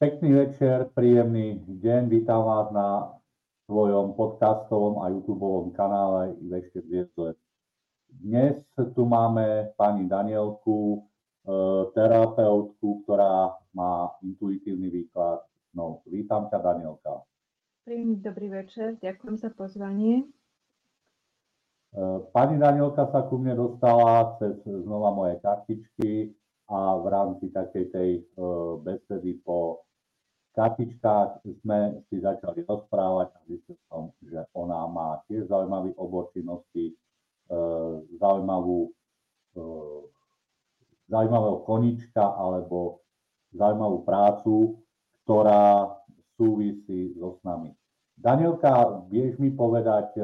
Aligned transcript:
Pekný 0.00 0.32
večer, 0.32 0.88
príjemný 0.96 1.60
deň. 1.60 2.08
Vítam 2.08 2.48
vás 2.48 2.72
na 2.72 3.20
svojom 3.68 4.16
podcastovom 4.16 5.04
a 5.04 5.12
YouTube 5.12 5.76
kanále 5.76 6.40
Iveške 6.40 6.80
Zviezle. 6.80 7.36
Dnes 8.08 8.56
tu 8.96 9.04
máme 9.04 9.76
pani 9.76 10.08
Danielku, 10.08 11.04
e, 11.44 11.52
terapeutku, 11.92 13.04
ktorá 13.04 13.60
má 13.76 14.16
intuitívny 14.24 14.88
výklad. 14.88 15.44
No, 15.76 16.00
vítam 16.08 16.48
ťa, 16.48 16.64
Danielka. 16.64 17.20
Príjemný 17.84 18.24
dobrý 18.24 18.48
večer, 18.48 18.96
ďakujem 19.04 19.36
za 19.36 19.52
pozvanie. 19.52 20.24
E, 21.92 22.04
pani 22.32 22.56
Danielka 22.56 23.04
sa 23.04 23.28
ku 23.28 23.36
mne 23.36 23.52
dostala 23.52 24.32
cez 24.40 24.64
znova 24.64 25.12
moje 25.12 25.36
kartičky 25.44 26.32
a 26.72 26.96
v 26.96 27.04
rámci 27.04 27.52
takej 27.52 27.84
tej 27.92 28.10
e, 28.16 28.20
besedy 28.80 29.36
po 29.44 29.89
kartičkách 30.54 31.46
sme 31.62 32.02
si 32.10 32.18
začali 32.18 32.66
rozprávať 32.66 33.28
a 33.34 33.38
zistil 33.46 33.78
som, 33.86 34.10
že 34.26 34.42
ona 34.54 34.86
má 34.90 35.22
tiež 35.30 35.46
zaujímavý 35.46 35.94
obor 35.94 36.30
činnosti, 36.34 36.90
e, 36.90 36.94
zaujímavú, 38.18 38.90
e, 39.54 39.62
zaujímavého 41.06 41.58
konička 41.66 42.22
alebo 42.22 43.02
zaujímavú 43.54 44.02
prácu, 44.02 44.54
ktorá 45.24 45.94
súvisí 46.34 47.14
so 47.14 47.38
snami. 47.42 47.70
Danielka, 48.18 49.06
vieš 49.06 49.38
mi 49.38 49.54
povedať, 49.54 50.18
e, 50.18 50.22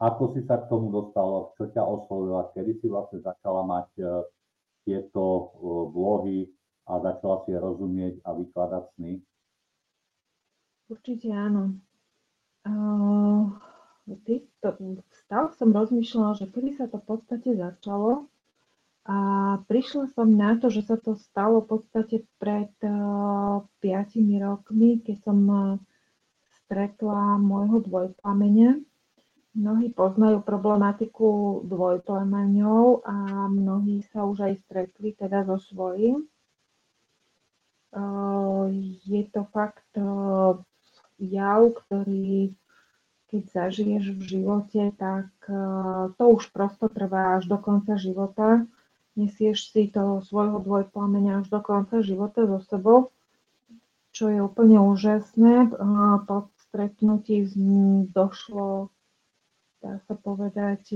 ako 0.00 0.22
si 0.36 0.40
sa 0.44 0.60
k 0.60 0.68
tomu 0.68 0.88
dostala, 0.92 1.52
čo 1.56 1.68
ťa 1.68 1.84
oslovila, 1.84 2.52
kedy 2.56 2.80
si 2.80 2.86
vlastne 2.88 3.20
začala 3.20 3.60
mať 3.68 3.88
tieto 4.88 5.52
vlohy, 5.92 6.48
začala 7.00 7.42
si 7.44 7.52
rozumieť 7.56 8.22
a 8.24 8.36
vykladať 8.36 8.84
sny? 8.96 9.12
Určite 10.90 11.28
áno. 11.30 11.80
Uh, 12.66 13.56
to, 14.60 14.68
stále 15.24 15.48
som 15.56 15.72
rozmýšľala, 15.72 16.36
že 16.36 16.46
kedy 16.50 16.76
sa 16.76 16.86
to 16.90 17.00
v 17.00 17.06
podstate 17.08 17.56
začalo 17.56 18.28
a 19.08 19.16
prišla 19.64 20.12
som 20.12 20.28
na 20.28 20.60
to, 20.60 20.68
že 20.68 20.84
sa 20.84 21.00
to 21.00 21.16
stalo 21.16 21.64
v 21.64 21.78
podstate 21.78 22.16
pred 22.36 22.70
uh, 22.84 23.64
5 23.80 24.44
rokmi, 24.44 25.00
keď 25.00 25.16
som 25.24 25.38
uh, 25.48 25.62
stretla 26.66 27.40
môjho 27.40 27.80
dvojplamene. 27.86 28.84
Mnohí 29.50 29.90
poznajú 29.90 30.46
problematiku 30.46 31.62
dvojplameňov 31.66 33.02
a 33.02 33.14
mnohí 33.50 34.06
sa 34.14 34.22
už 34.22 34.46
aj 34.46 34.54
stretli 34.62 35.10
teda 35.18 35.42
so 35.42 35.58
svojím. 35.58 36.30
Je 39.06 39.22
to 39.34 39.42
fakt 39.50 39.90
jav, 41.18 41.60
ktorý 41.74 42.54
keď 43.30 43.42
zažiješ 43.46 44.04
v 44.18 44.22
živote, 44.26 44.82
tak 44.98 45.30
to 46.18 46.24
už 46.34 46.50
prosto 46.50 46.90
trvá 46.90 47.38
až 47.38 47.46
do 47.46 47.62
konca 47.62 47.94
života. 47.94 48.66
Nesieš 49.14 49.70
si 49.70 49.86
to 49.86 50.18
svojho 50.26 50.58
dvojplameňa 50.58 51.42
až 51.42 51.46
do 51.46 51.62
konca 51.62 52.02
života 52.02 52.42
so 52.50 52.58
sebou, 52.66 53.14
čo 54.10 54.34
je 54.34 54.42
úplne 54.42 54.82
úžasné. 54.82 55.70
Po 56.26 56.50
stretnutí 56.66 57.46
došlo, 58.10 58.90
dá 59.78 60.02
sa 60.10 60.14
povedať, 60.18 60.90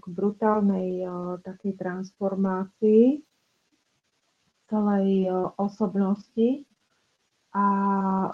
k 0.00 0.04
brutálnej 0.08 1.04
takej 1.44 1.72
transformácii 1.76 3.20
celej 4.70 5.28
osobnosti 5.56 6.64
a 7.54 7.66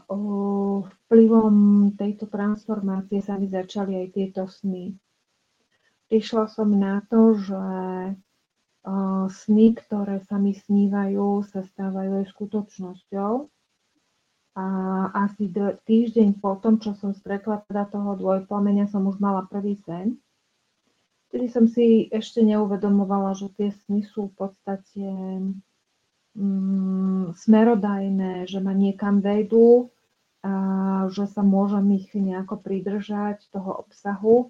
vplyvom 0.09 1.57
tejto 1.95 2.25
transformácie 2.31 3.21
sa 3.21 3.37
mi 3.37 3.53
začali 3.53 3.93
aj 4.01 4.07
tieto 4.17 4.49
sny. 4.49 4.97
Prišla 6.09 6.45
som 6.51 6.73
na 6.73 7.05
to, 7.07 7.37
že 7.37 7.65
sny, 9.29 9.77
ktoré 9.77 10.25
sa 10.25 10.41
mi 10.41 10.57
snívajú, 10.57 11.45
sa 11.45 11.61
stávajú 11.63 12.25
aj 12.25 12.27
skutočnosťou. 12.33 13.33
A 14.57 14.67
asi 15.15 15.47
týždeň 15.87 16.43
po 16.43 16.59
tom, 16.59 16.83
čo 16.83 16.97
som 16.99 17.15
stretla 17.15 17.63
teda 17.69 17.87
toho 17.87 18.19
dvojplamenia, 18.19 18.89
som 18.89 19.07
už 19.07 19.23
mala 19.23 19.47
prvý 19.47 19.79
sen. 19.85 20.19
Vtedy 21.31 21.47
som 21.47 21.71
si 21.71 22.11
ešte 22.11 22.43
neuvedomovala, 22.43 23.39
že 23.39 23.55
tie 23.55 23.71
sny 23.71 24.03
sú 24.03 24.35
v 24.35 24.35
podstate 24.35 25.07
smerodajné, 27.37 28.49
že 28.49 28.59
ma 28.65 28.73
niekam 28.73 29.21
vedú, 29.21 29.93
a 30.41 30.53
že 31.13 31.29
sa 31.29 31.45
môžem 31.45 32.01
ich 32.01 32.09
nejako 32.17 32.65
pridržať 32.65 33.45
toho 33.53 33.85
obsahu. 33.85 34.49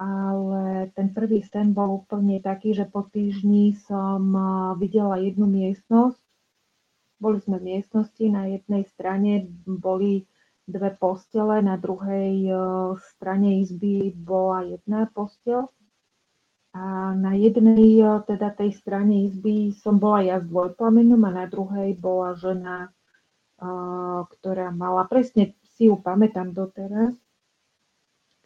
Ale 0.00 0.90
ten 0.98 1.12
prvý 1.14 1.44
sen 1.46 1.70
bol 1.70 2.02
úplne 2.02 2.42
taký, 2.42 2.74
že 2.74 2.88
po 2.88 3.06
týždni 3.06 3.78
som 3.84 4.34
videla 4.80 5.20
jednu 5.22 5.46
miestnosť. 5.46 6.18
Boli 7.22 7.38
sme 7.44 7.62
v 7.62 7.78
miestnosti, 7.78 8.24
na 8.26 8.50
jednej 8.50 8.88
strane 8.90 9.46
boli 9.64 10.26
dve 10.66 10.96
postele, 10.96 11.62
na 11.62 11.76
druhej 11.78 12.48
strane 13.14 13.60
izby 13.62 14.10
bola 14.16 14.66
jedna 14.66 15.06
postel 15.12 15.68
a 16.74 17.14
na 17.14 17.38
jednej 17.38 18.02
e, 18.02 18.06
teda 18.26 18.50
tej 18.50 18.74
strane 18.74 19.30
izby 19.30 19.70
som 19.78 20.02
bola 20.02 20.26
ja 20.26 20.36
s 20.42 20.46
dvojplameňom 20.50 21.22
a 21.22 21.30
na 21.30 21.46
druhej 21.46 21.94
bola 21.94 22.34
žena, 22.34 22.90
e, 22.90 23.68
ktorá 24.26 24.74
mala, 24.74 25.06
presne 25.06 25.54
si 25.78 25.86
ju 25.86 25.94
pamätám 26.02 26.50
doteraz, 26.50 27.14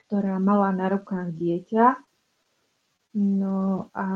ktorá 0.04 0.36
mala 0.36 0.76
na 0.76 0.92
rukách 0.92 1.32
dieťa. 1.32 1.96
No 3.16 3.88
a 3.96 4.06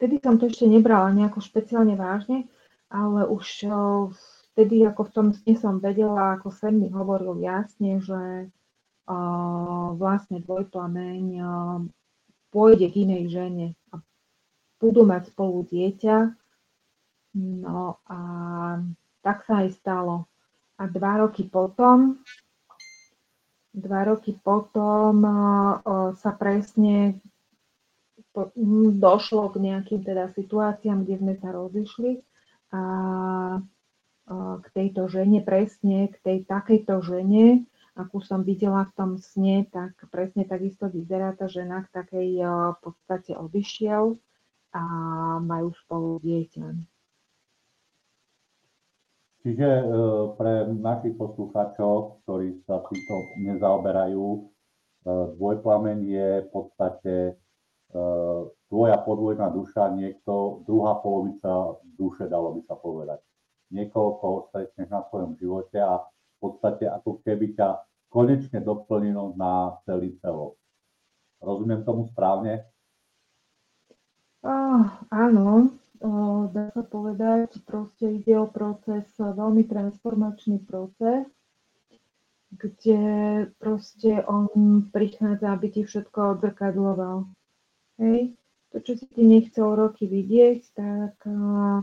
vtedy 0.00 0.16
som 0.24 0.40
to 0.40 0.48
ešte 0.48 0.64
nebrala 0.64 1.12
nejako 1.12 1.44
špeciálne 1.44 2.00
vážne, 2.00 2.48
ale 2.88 3.28
už 3.28 3.68
e, 3.68 3.76
vtedy 4.56 4.88
ako 4.88 5.04
v 5.04 5.12
tom 5.12 5.28
sne 5.36 5.52
som 5.60 5.84
vedela, 5.84 6.40
ako 6.40 6.48
sen 6.48 6.80
mi 6.80 6.88
hovoril 6.88 7.44
jasne, 7.44 8.00
že 8.00 8.48
vlastne 9.94 10.42
dvojplameň 10.42 11.24
pôjde 12.56 12.88
k 12.88 13.04
inej 13.04 13.24
žene 13.28 13.66
a 13.92 14.00
budú 14.80 15.04
mať 15.04 15.28
spolu 15.28 15.68
dieťa. 15.68 16.32
No 17.36 18.00
a 18.08 18.18
tak 19.20 19.44
sa 19.44 19.60
aj 19.60 19.76
stalo. 19.76 20.24
A 20.80 20.88
dva 20.88 21.20
roky 21.20 21.44
potom, 21.44 22.24
dva 23.76 24.08
roky 24.08 24.32
potom 24.40 25.20
sa 26.16 26.32
presne 26.32 27.20
došlo 28.96 29.52
k 29.52 29.56
nejakým 29.60 30.00
teda 30.00 30.32
situáciám, 30.32 31.04
kde 31.04 31.16
sme 31.20 31.34
sa 31.36 31.52
rozišli 31.52 32.24
a 32.72 32.82
k 34.60 34.66
tejto 34.72 35.12
žene, 35.12 35.44
presne 35.44 36.08
k 36.08 36.16
tej 36.24 36.38
takejto 36.48 37.04
žene, 37.04 37.68
akú 37.96 38.20
som 38.20 38.44
videla 38.44 38.84
v 38.84 38.92
tom 38.92 39.10
sne, 39.16 39.64
tak 39.72 39.96
presne 40.12 40.44
takisto 40.44 40.86
vyzerá 40.92 41.32
tá 41.32 41.48
žena 41.48 41.88
k 41.88 42.04
takej 42.04 42.28
v 42.44 42.78
podstate 42.84 43.32
odišiel 43.32 44.20
a 44.76 44.82
majú 45.40 45.72
spolu 45.72 46.20
dieťa. 46.20 46.66
Čiže 49.46 49.68
eh, 49.68 49.84
pre 50.36 50.68
našich 50.68 51.16
poslucháčov, 51.16 52.22
ktorí 52.22 52.60
sa 52.68 52.84
týmto 52.84 53.16
nezaoberajú, 53.40 54.26
eh, 54.36 55.24
dvojplameň 55.40 55.98
je 56.04 56.28
v 56.44 56.48
podstate 56.52 57.14
tvoja 58.68 58.98
podvojná 59.00 59.48
duša, 59.54 59.94
niekto, 59.94 60.66
druhá 60.66 60.98
polovica 61.00 61.80
duše, 61.96 62.28
dalo 62.28 62.52
by 62.58 62.60
sa 62.66 62.74
povedať. 62.76 63.22
Niekoho, 63.72 64.20
koho 64.20 64.38
stretneš 64.50 64.90
na 64.90 65.00
svojom 65.08 65.38
živote 65.38 65.78
a 65.80 66.02
v 66.36 66.38
podstate 66.38 66.84
ako 66.84 67.24
keby 67.24 67.56
ťa 67.56 67.80
konečne 68.12 68.60
doplnil 68.60 69.34
na 69.36 69.80
celý 69.88 70.16
celok. 70.20 70.56
Rozumiem 71.40 71.84
tomu 71.84 72.08
správne? 72.12 72.64
Oh, 74.46 74.86
áno, 75.10 75.74
oh, 76.00 76.46
dá 76.54 76.70
sa 76.70 76.84
povedať, 76.86 77.58
proste 77.66 78.22
ide 78.22 78.38
o 78.38 78.46
proces, 78.46 79.04
veľmi 79.18 79.66
transformačný 79.66 80.62
proces, 80.62 81.26
kde 82.54 83.00
proste 83.58 84.22
on 84.30 84.86
prichádza, 84.94 85.50
aby 85.50 85.66
ti 85.72 85.82
všetko 85.82 86.38
odzrkadloval. 86.38 87.26
Hej? 87.98 88.38
To, 88.70 88.76
čo 88.80 88.92
si 88.94 89.06
ti 89.10 89.26
nechcel 89.26 89.66
roky 89.76 90.06
vidieť, 90.06 90.60
tak 90.76 91.16
uh, 91.26 91.82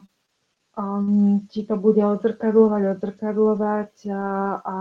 um, 0.77 1.39
ti 1.49 1.63
to 1.63 1.77
bude 1.77 2.01
odzrkadlovať, 2.01 2.97
odzrkadlovať 2.97 3.93
a, 4.09 4.25
a 4.61 4.77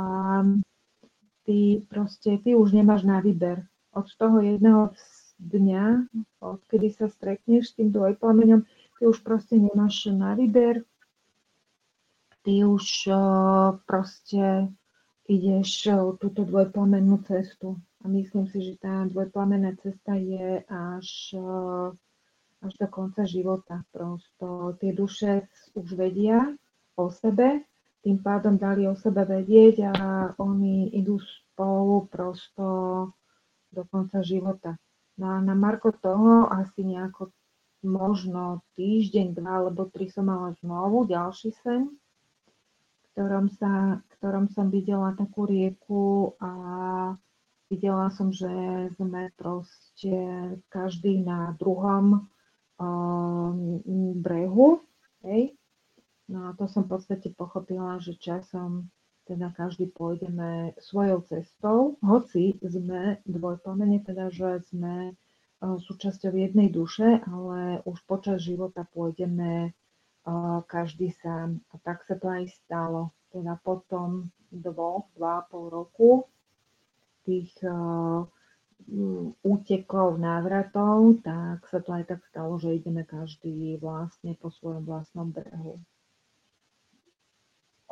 ty 1.44 1.82
proste, 1.90 2.38
ty 2.38 2.54
už 2.54 2.72
nemáš 2.72 3.02
na 3.02 3.20
výber. 3.20 3.66
Od 3.92 4.08
toho 4.16 4.40
jedného 4.40 4.96
dňa, 5.36 6.08
odkedy 6.40 6.88
sa 6.94 7.12
stretneš 7.12 7.72
s 7.72 7.76
tým 7.76 7.92
dvojplameňom, 7.92 8.64
ty 8.98 9.02
už 9.04 9.20
proste 9.20 9.58
nemáš 9.58 10.06
na 10.08 10.32
výber. 10.38 10.84
ty 12.42 12.64
už 12.66 13.06
proste 13.86 14.66
ideš 15.28 15.88
túto 16.18 16.42
dvojplamennú 16.42 17.22
cestu. 17.22 17.78
A 18.02 18.10
myslím 18.10 18.50
si, 18.50 18.58
že 18.62 18.82
tá 18.82 19.06
dvojplamenná 19.06 19.78
cesta 19.78 20.18
je 20.18 20.66
až, 20.66 21.38
až 22.62 22.72
do 22.78 22.86
konca 22.86 23.26
života. 23.26 23.82
Prosto 23.90 24.78
tie 24.78 24.94
duše 24.94 25.50
už 25.74 25.98
vedia 25.98 26.54
o 26.94 27.10
sebe, 27.10 27.66
tým 28.02 28.18
pádom 28.18 28.58
dali 28.58 28.86
o 28.86 28.94
sebe 28.98 29.22
vedieť 29.26 29.76
a 29.86 29.94
oni 30.38 30.90
idú 30.94 31.18
spolu 31.22 32.06
prosto 32.10 32.66
do 33.70 33.82
konca 33.90 34.22
života. 34.22 34.78
No 35.18 35.26
a 35.28 35.38
na 35.38 35.54
Marko 35.54 35.92
toho 35.92 36.50
asi 36.50 36.82
nejako 36.82 37.30
možno 37.82 38.62
týždeň, 38.78 39.34
dva 39.34 39.66
alebo 39.66 39.90
tri 39.90 40.06
som 40.10 40.30
mala 40.30 40.54
znovu 40.62 41.06
ďalší 41.06 41.50
sen, 41.62 41.90
ktorom, 43.12 43.50
sa, 43.58 44.00
ktorom 44.18 44.48
som 44.54 44.70
videla 44.70 45.12
takú 45.18 45.44
rieku 45.44 46.32
a 46.38 46.52
videla 47.68 48.08
som, 48.14 48.30
že 48.30 48.48
sme 48.96 49.34
proste 49.34 50.14
každý 50.70 51.20
na 51.22 51.52
druhom 51.58 52.30
brehu. 54.20 54.80
Hej. 55.22 55.54
No 56.30 56.48
a 56.48 56.56
to 56.56 56.64
som 56.70 56.88
v 56.88 56.96
podstate 56.96 57.28
pochopila, 57.34 58.00
že 58.00 58.16
časom 58.16 58.88
teda 59.22 59.54
každý 59.54 59.86
pôjdeme 59.86 60.74
svojou 60.82 61.22
cestou, 61.30 61.94
hoci 62.02 62.58
sme 62.58 63.22
dvojpomene, 63.22 64.02
teda 64.02 64.34
že 64.34 64.66
sme 64.66 65.14
súčasťou 65.62 66.34
jednej 66.34 66.74
duše, 66.74 67.22
ale 67.22 67.86
už 67.86 68.02
počas 68.10 68.42
života 68.42 68.82
pôjdeme 68.90 69.70
každý 70.66 71.14
sám. 71.22 71.62
A 71.70 71.78
tak 71.86 72.02
sa 72.10 72.18
to 72.18 72.26
aj 72.26 72.50
stalo. 72.50 73.14
Teda 73.30 73.54
potom 73.62 74.34
dvoch, 74.50 75.06
dva 75.14 75.42
a 75.42 75.46
pol 75.46 75.70
roku 75.70 76.26
tých 77.22 77.54
útekov, 79.42 80.18
návratov, 80.18 81.20
tak 81.22 81.66
sa 81.70 81.78
to 81.78 81.94
aj 81.94 82.10
tak 82.10 82.20
stalo, 82.30 82.58
že 82.58 82.80
ideme 82.80 83.06
každý 83.06 83.78
vlastne 83.78 84.34
po 84.40 84.50
svojom 84.50 84.86
vlastnom 84.88 85.30
brehu. 85.30 85.78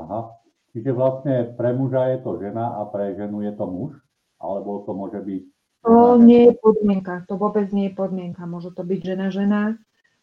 Aha, 0.00 0.34
čiže 0.72 0.90
vlastne 0.96 1.52
pre 1.54 1.76
muža 1.76 2.16
je 2.16 2.18
to 2.24 2.40
žena 2.40 2.80
a 2.80 2.88
pre 2.88 3.14
ženu 3.14 3.44
je 3.44 3.52
to 3.52 3.66
muž? 3.68 3.92
Alebo 4.40 4.82
to 4.88 4.96
môže 4.96 5.20
byť 5.20 5.44
to 5.80 6.20
nie 6.20 6.52
je 6.52 6.60
podmienka, 6.60 7.24
to 7.24 7.40
vôbec 7.40 7.72
nie 7.72 7.88
je 7.88 7.96
podmienka. 7.96 8.44
Môže 8.44 8.68
to 8.76 8.84
byť 8.84 9.00
žena-žena, 9.00 9.80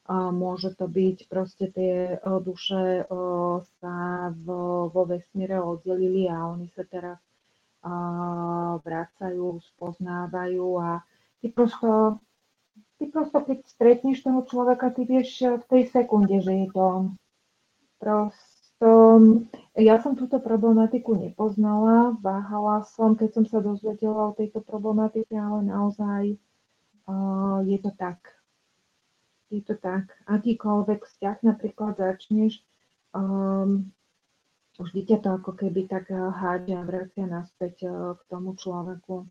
môže 0.10 0.78
to 0.78 0.86
byť 0.86 1.26
proste 1.34 1.74
tie 1.74 2.22
duše 2.22 3.10
sa 3.82 3.98
vo 4.38 5.02
vesmíre 5.10 5.58
oddelili 5.58 6.30
a 6.30 6.46
oni 6.54 6.70
sa 6.78 6.86
teraz 6.86 7.18
vracajú, 8.82 9.62
spoznávajú 9.76 10.68
a 10.80 11.02
ty 11.42 11.52
prosto, 11.52 12.22
ty 13.02 13.08
prosto 13.08 13.44
keď 13.44 13.58
stretneš 13.68 14.24
toho 14.24 14.44
človeka, 14.46 14.92
ty 14.92 15.08
vieš 15.08 15.44
v 15.44 15.66
tej 15.68 15.84
sekunde, 15.92 16.40
že 16.44 16.54
je 16.54 16.68
to 16.72 16.80
on. 16.80 17.06
Proste 17.98 18.58
to, 18.78 18.94
ja 19.74 19.98
som 20.06 20.14
túto 20.14 20.38
problematiku 20.38 21.18
nepoznala, 21.18 22.14
váhala 22.22 22.86
som, 22.86 23.18
keď 23.18 23.30
som 23.34 23.46
sa 23.50 23.58
dozvedela 23.58 24.30
o 24.30 24.38
tejto 24.38 24.62
problematike, 24.62 25.34
ale 25.34 25.66
naozaj 25.66 26.38
uh, 27.10 27.66
je 27.66 27.78
to 27.82 27.90
tak. 27.98 28.22
Je 29.50 29.66
to 29.66 29.74
tak. 29.82 30.14
Akýkoľvek 30.30 31.10
vzťah 31.10 31.38
napríklad 31.42 31.98
začneš, 31.98 32.62
um, 33.18 33.90
vždy 34.86 35.02
ťa 35.10 35.18
to 35.26 35.30
ako 35.42 35.52
keby 35.58 35.90
tak 35.90 36.14
hádže 36.14 36.74
a 36.78 36.84
vracia 36.86 37.26
naspäť 37.26 37.76
uh, 37.90 38.14
k 38.14 38.22
tomu 38.30 38.54
človeku. 38.54 39.26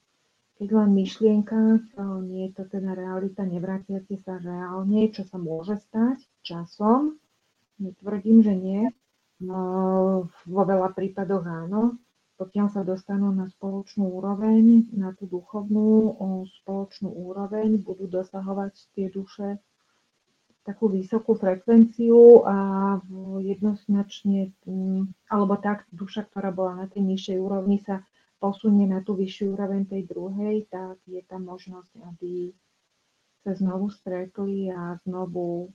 Keď 0.57 0.69
len 0.73 0.91
myšlienka, 0.97 1.85
nie 2.25 2.49
je 2.49 2.53
to 2.57 2.65
teda 2.65 2.97
realita, 2.97 3.45
nevrátiate 3.45 4.17
sa 4.25 4.41
reálne, 4.41 5.13
čo 5.13 5.29
sa 5.29 5.37
môže 5.37 5.77
stať 5.85 6.25
časom, 6.41 7.21
netvrdím, 7.77 8.41
že 8.41 8.57
nie, 8.57 8.89
No, 9.37 9.61
vo 10.49 10.63
veľa 10.65 10.97
prípadoch 10.97 11.45
áno, 11.45 12.01
pokiaľ 12.41 12.73
sa 12.73 12.81
dostanú 12.81 13.37
na 13.37 13.53
spoločnú 13.53 14.09
úroveň, 14.17 14.89
na 14.97 15.13
tú 15.13 15.29
duchovnú 15.29 16.17
spoločnú 16.65 17.13
úroveň, 17.13 17.77
budú 17.85 18.09
dosahovať 18.09 18.73
tie 18.97 19.13
duše 19.13 19.61
takú 20.67 20.91
vysokú 20.91 21.39
frekvenciu 21.39 22.43
a 22.43 22.57
jednoznačne, 23.39 24.51
alebo 25.31 25.55
tak 25.63 25.87
duša, 25.95 26.27
ktorá 26.27 26.51
bola 26.51 26.83
na 26.83 26.87
tej 26.91 27.07
nižšej 27.07 27.39
úrovni, 27.39 27.79
sa 27.87 28.03
posunie 28.43 28.91
na 28.91 29.01
tú 29.07 29.15
vyššiu 29.15 29.55
úroveň 29.55 29.87
tej 29.87 30.11
druhej, 30.11 30.67
tak 30.67 30.99
je 31.07 31.23
tam 31.25 31.47
možnosť, 31.47 32.03
aby 32.03 32.51
sa 33.47 33.55
znovu 33.55 33.95
stretli 33.95 34.69
a 34.75 34.99
znovu 35.07 35.71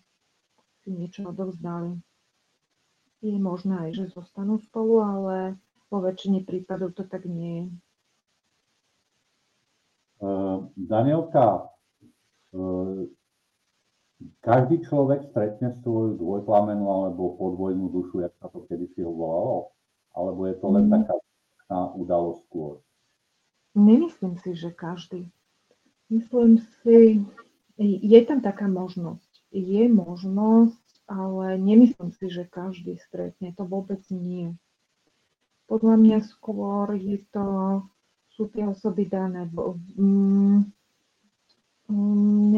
si 0.84 0.92
niečo 0.92 1.32
odovzdali 1.32 1.96
je 3.22 3.38
možné 3.38 3.90
aj, 3.90 3.92
že 3.94 4.14
zostanú 4.18 4.58
spolu, 4.58 5.06
ale 5.06 5.38
vo 5.94 6.02
väčšine 6.02 6.42
prípadov 6.42 6.98
to 6.98 7.06
tak 7.06 7.30
nie 7.30 7.54
je. 7.54 7.66
Uh, 10.22 10.70
Danielka, 10.78 11.70
uh, 12.54 13.06
každý 14.42 14.82
človek 14.86 15.30
stretne 15.30 15.74
svoju 15.82 16.18
dvojplamenú 16.18 16.86
alebo 16.86 17.38
podvojnú 17.38 17.90
dušu, 17.90 18.26
jak 18.26 18.34
sa 18.42 18.48
to 18.50 18.66
kedysi 18.70 19.02
volalo? 19.06 19.74
Alebo 20.12 20.48
je 20.50 20.56
to 20.60 20.68
len 20.72 20.86
mm. 20.88 20.92
taká 20.92 21.16
udalosť 21.96 22.40
skôr? 22.50 22.74
Nemyslím 23.74 24.36
si, 24.44 24.52
že 24.54 24.76
každý. 24.76 25.32
Myslím 26.12 26.60
si, 26.84 27.24
je 27.80 28.20
tam 28.28 28.44
taká 28.44 28.68
možnosť. 28.68 29.32
Je 29.56 29.88
možnosť 29.88 30.82
ale 31.12 31.60
nemyslím 31.60 32.16
si, 32.16 32.32
že 32.32 32.48
každý 32.48 32.96
stretne, 33.04 33.52
to 33.52 33.68
vôbec 33.68 34.00
nie. 34.08 34.56
Podľa 35.68 35.96
mňa 36.00 36.18
skôr 36.24 36.96
je 36.96 37.20
to, 37.36 37.48
sú 38.32 38.48
tie 38.48 38.64
osoby 38.64 39.12
dané. 39.12 39.44
Mm, 39.52 39.76
mm, 40.00 40.60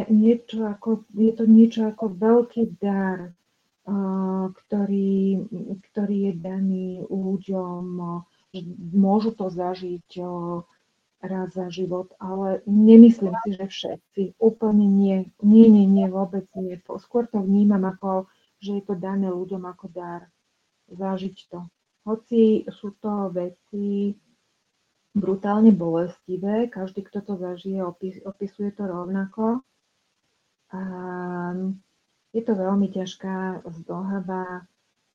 niečo 0.09 0.69
ako, 0.69 1.09
je 1.17 1.31
to 1.33 1.45
niečo 1.49 1.89
ako 1.89 2.05
veľký 2.13 2.77
dar, 2.77 3.33
ktorý, 4.53 5.43
ktorý 5.91 6.17
je 6.31 6.33
daný 6.39 6.87
ľuďom, 7.09 7.83
môžu 8.93 9.31
to 9.35 9.51
zažiť 9.51 10.07
raz 11.23 11.55
za 11.55 11.71
život, 11.71 12.11
ale 12.19 12.61
nemyslím 12.67 13.33
si, 13.47 13.55
že 13.55 13.65
všetci. 13.67 14.21
Úplne 14.39 14.85
nie. 14.85 15.17
Nie, 15.39 15.67
nie, 15.71 15.87
nie, 15.87 16.07
vôbec 16.11 16.47
nie. 16.55 16.79
Skôr 16.99 17.27
to 17.31 17.39
vnímam 17.39 17.87
ako 17.87 18.27
že 18.63 18.79
je 18.79 18.83
to 18.87 18.95
dané 18.95 19.27
ľuďom 19.27 19.67
ako 19.67 19.91
dar. 19.91 20.31
Zažiť 20.87 21.51
to. 21.51 21.67
Hoci 22.07 22.63
sú 22.71 22.95
to 23.03 23.27
veci 23.35 24.15
brutálne 25.13 25.69
bolestivé, 25.69 26.67
každý, 26.67 27.05
kto 27.05 27.21
to 27.21 27.33
zažije, 27.37 27.85
opis, 27.85 28.17
opisuje 28.25 28.73
to 28.73 28.89
rovnako. 28.89 29.61
A 30.73 30.81
je 32.33 32.41
to 32.41 32.53
veľmi 32.57 32.89
ťažká, 32.89 33.61
zdlhavá 33.61 34.65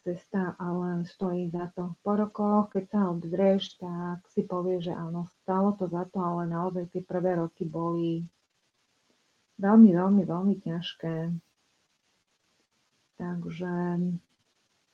cesta, 0.06 0.54
ale 0.56 1.02
stojí 1.04 1.50
za 1.50 1.74
to. 1.74 1.98
Po 2.06 2.14
rokoch, 2.14 2.70
keď 2.72 2.84
sa 2.88 3.00
obzrieš, 3.10 3.76
tak 3.82 4.22
si 4.30 4.46
povie, 4.46 4.78
že 4.78 4.94
áno, 4.94 5.26
stalo 5.42 5.74
to 5.74 5.90
za 5.90 6.06
to, 6.14 6.22
ale 6.22 6.46
naozaj 6.46 6.94
tie 6.94 7.02
prvé 7.02 7.34
roky 7.36 7.66
boli 7.66 8.22
veľmi, 9.58 9.90
veľmi, 9.92 10.22
veľmi 10.22 10.56
ťažké. 10.62 11.34
Takže, 13.18 13.74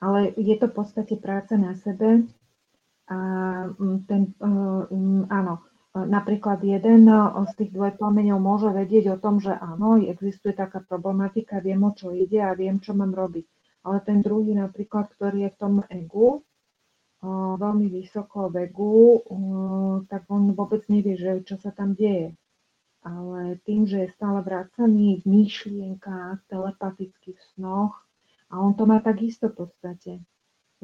ale 0.01 0.21
je 0.41 0.57
to 0.57 0.67
v 0.73 0.75
podstate 0.75 1.15
práca 1.21 1.61
na 1.61 1.77
sebe. 1.77 2.25
A 3.09 3.17
mm, 3.69 3.99
ten, 4.09 4.33
um, 4.41 5.29
áno, 5.29 5.61
napríklad 5.95 6.65
jeden 6.65 7.07
z 7.47 7.53
tých 7.55 7.71
dvojplameňov 7.71 8.39
môže 8.43 8.71
vedieť 8.75 9.15
o 9.15 9.21
tom, 9.21 9.39
že 9.39 9.55
áno, 9.55 10.01
existuje 10.01 10.57
taká 10.57 10.83
problematika, 10.83 11.63
viem, 11.63 11.85
o 11.87 11.95
čo 11.95 12.11
ide 12.11 12.43
a 12.43 12.57
viem, 12.59 12.83
čo 12.83 12.97
mám 12.97 13.15
robiť. 13.15 13.47
Ale 13.85 14.01
ten 14.03 14.25
druhý 14.25 14.57
napríklad, 14.57 15.13
ktorý 15.15 15.47
je 15.47 15.51
v 15.55 15.61
tom 15.61 15.75
egu, 15.87 16.43
veľmi 17.61 17.89
vysoko 17.89 18.49
v 18.51 18.69
egu, 18.69 19.21
tak 20.09 20.25
on 20.29 20.53
vôbec 20.53 20.85
nevie, 20.89 21.17
že 21.17 21.45
čo 21.45 21.57
sa 21.61 21.71
tam 21.71 21.95
deje. 21.95 22.35
Ale 23.05 23.61
tým, 23.69 23.85
že 23.85 24.09
je 24.09 24.15
stále 24.17 24.41
vracaný 24.41 25.21
v 25.21 25.25
myšlienkách, 25.29 26.49
telepatických 26.49 27.37
snoch, 27.55 27.93
a 28.49 28.61
on 28.61 28.73
to 28.77 28.89
má 28.89 29.01
takisto 29.05 29.53
v 29.53 29.69
podstate. 29.69 30.13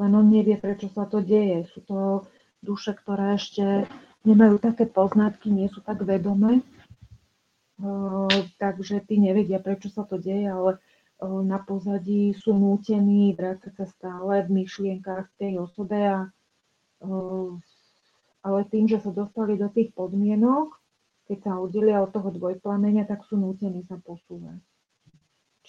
Len 0.01 0.11
on 0.17 0.27
nevie, 0.33 0.57
prečo 0.57 0.89
sa 0.89 1.05
to 1.05 1.21
deje. 1.21 1.69
Sú 1.69 1.85
to 1.85 2.25
duše, 2.65 2.97
ktoré 2.97 3.37
ešte 3.37 3.85
nemajú 4.25 4.57
také 4.57 4.89
poznatky, 4.89 5.53
nie 5.53 5.69
sú 5.69 5.85
tak 5.85 6.01
vedomé. 6.01 6.65
takže 8.57 9.05
tí 9.05 9.21
nevedia, 9.21 9.61
prečo 9.61 9.93
sa 9.93 10.09
to 10.09 10.17
deje, 10.17 10.49
ale 10.49 10.81
na 11.21 11.61
pozadí 11.61 12.33
sú 12.33 12.57
nútení 12.57 13.37
vrácať 13.37 13.77
sa 13.77 13.87
stále 13.89 14.49
v 14.49 14.65
myšlienkách 14.65 15.29
tej 15.37 15.61
osobe 15.61 16.01
a 16.01 16.19
ale 18.41 18.61
tým, 18.73 18.89
že 18.89 19.05
sa 19.05 19.13
dostali 19.13 19.61
do 19.61 19.69
tých 19.69 19.93
podmienok, 19.93 20.73
keď 21.29 21.39
sa 21.45 21.53
oddelia 21.61 22.01
od 22.01 22.09
toho 22.09 22.33
dvojplamenia, 22.33 23.05
tak 23.05 23.21
sú 23.29 23.37
nútení 23.37 23.85
sa 23.85 24.01
posúvať. 24.01 24.65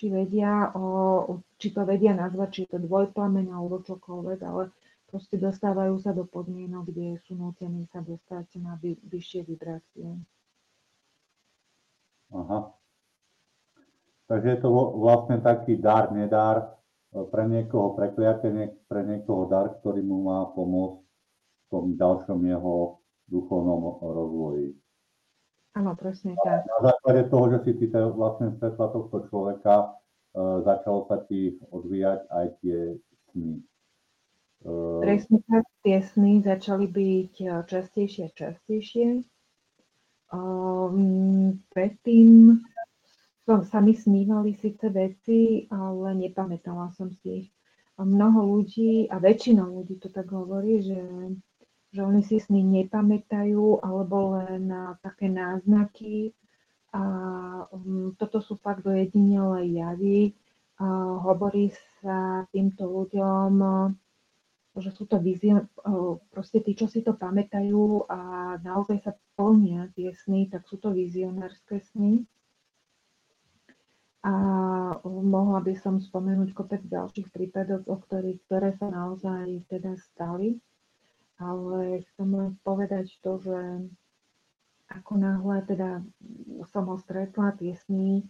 Či, 0.02 0.10
vedia, 0.10 0.74
o, 0.74 1.46
či 1.62 1.70
to 1.70 1.86
vedia 1.86 2.18
nazvať, 2.18 2.50
či 2.50 2.60
je 2.66 2.70
to 2.74 2.80
dvojplameň 2.90 3.54
alebo 3.54 3.86
čokoľvek, 3.86 4.40
ale 4.42 4.74
proste 5.06 5.38
dostávajú 5.38 6.02
sa 6.02 6.10
do 6.10 6.26
podmienok, 6.26 6.90
kde 6.90 7.22
sú 7.22 7.38
nútení 7.38 7.86
sa 7.94 8.02
dostať 8.02 8.58
na 8.66 8.82
vy, 8.82 8.98
vyššie 8.98 9.46
vibrácie. 9.46 10.10
Aha. 12.34 12.74
Takže 14.26 14.50
je 14.50 14.60
to 14.66 14.70
vlastne 14.74 15.38
taký 15.38 15.78
dar, 15.78 16.10
nedar, 16.10 16.82
pre 17.14 17.46
niekoho 17.46 17.94
prekliatie, 17.94 18.50
pre 18.90 19.06
niekoho 19.06 19.46
dar, 19.46 19.70
ktorý 19.86 20.02
mu 20.02 20.26
má 20.26 20.50
pomôcť 20.50 21.06
tom 21.70 21.94
ďalšom 21.94 22.42
jeho 22.42 22.98
duchovnom 23.30 24.02
rozvoji. 24.02 24.81
Áno, 25.72 25.96
presne 25.96 26.36
tak. 26.44 26.68
Na 26.68 26.80
základe 26.92 27.32
toho, 27.32 27.46
že 27.56 27.58
si 27.64 27.72
ty 27.80 27.86
vlastne 27.96 28.52
svetla 28.60 28.88
tohto 28.92 29.18
človeka, 29.32 29.74
e, 29.80 29.88
začalo 30.68 31.08
sa 31.08 31.24
ti 31.32 31.56
odvíjať 31.72 32.20
aj 32.28 32.46
tie 32.60 32.80
sny. 33.32 33.64
E, 34.68 34.72
presne 35.00 35.40
tak, 35.48 35.64
tie 35.88 36.04
sny 36.04 36.44
začali 36.44 36.92
byť 36.92 37.34
e, 37.40 37.48
častejšie 37.72 38.22
a 38.28 38.36
častejšie. 38.36 39.08
E, 39.16 39.24
predtým 41.72 42.60
som, 43.48 43.64
sa 43.64 43.80
mi 43.80 43.96
snívali 43.96 44.60
síce 44.60 44.92
veci, 44.92 45.72
ale 45.72 46.20
nepamätala 46.20 46.92
som 47.00 47.16
si 47.24 47.48
ich. 47.48 47.50
A 47.96 48.04
mnoho 48.04 48.60
ľudí, 48.60 49.08
a 49.08 49.24
väčšina 49.24 49.64
ľudí 49.64 50.04
to 50.04 50.12
tak 50.12 50.28
hovorí, 50.36 50.84
že 50.84 51.00
že 51.92 52.02
oni 52.08 52.24
si 52.24 52.40
sny 52.40 52.64
nepamätajú 52.64 53.84
alebo 53.84 54.40
len 54.40 54.72
také 55.04 55.28
náznaky. 55.28 56.32
A 56.92 57.04
um, 57.72 58.16
toto 58.16 58.40
sú 58.40 58.56
fakt 58.60 58.84
dojedinelé 58.88 59.76
javy. 59.76 60.32
A 60.80 60.88
hovorí 61.22 61.72
sa 62.00 62.48
týmto 62.50 62.90
ľuďom, 62.90 63.54
že 64.82 64.90
sú 64.96 65.04
to 65.06 65.20
vízie, 65.20 65.54
proste 66.32 66.64
tí, 66.64 66.74
čo 66.74 66.88
si 66.88 67.04
to 67.04 67.14
pamätajú 67.14 68.08
a 68.08 68.20
naozaj 68.64 69.04
sa 69.04 69.12
plnia 69.36 69.92
tie 69.94 70.16
sny, 70.16 70.50
tak 70.50 70.66
sú 70.66 70.80
to 70.82 70.96
vizionárske 70.96 71.84
sny. 71.92 72.26
A 74.26 74.34
mohla 75.06 75.60
by 75.62 75.76
som 75.78 76.02
spomenúť 76.02 76.56
kopec 76.56 76.82
ďalších 76.88 77.30
prípadov, 77.30 77.86
o 77.86 77.98
ktorých, 78.00 78.40
ktoré 78.48 78.70
sa 78.80 78.90
naozaj 78.90 79.68
teda 79.70 80.00
stali 80.00 80.58
ale 81.42 82.06
chcem 82.14 82.30
len 82.30 82.52
povedať 82.62 83.10
to, 83.26 83.42
že 83.42 83.60
ako 84.92 85.14
náhle 85.18 85.64
teda 85.66 86.06
som 86.70 86.86
ho 86.92 87.00
stretla, 87.00 87.56
tie 87.58 87.74
sny 87.88 88.22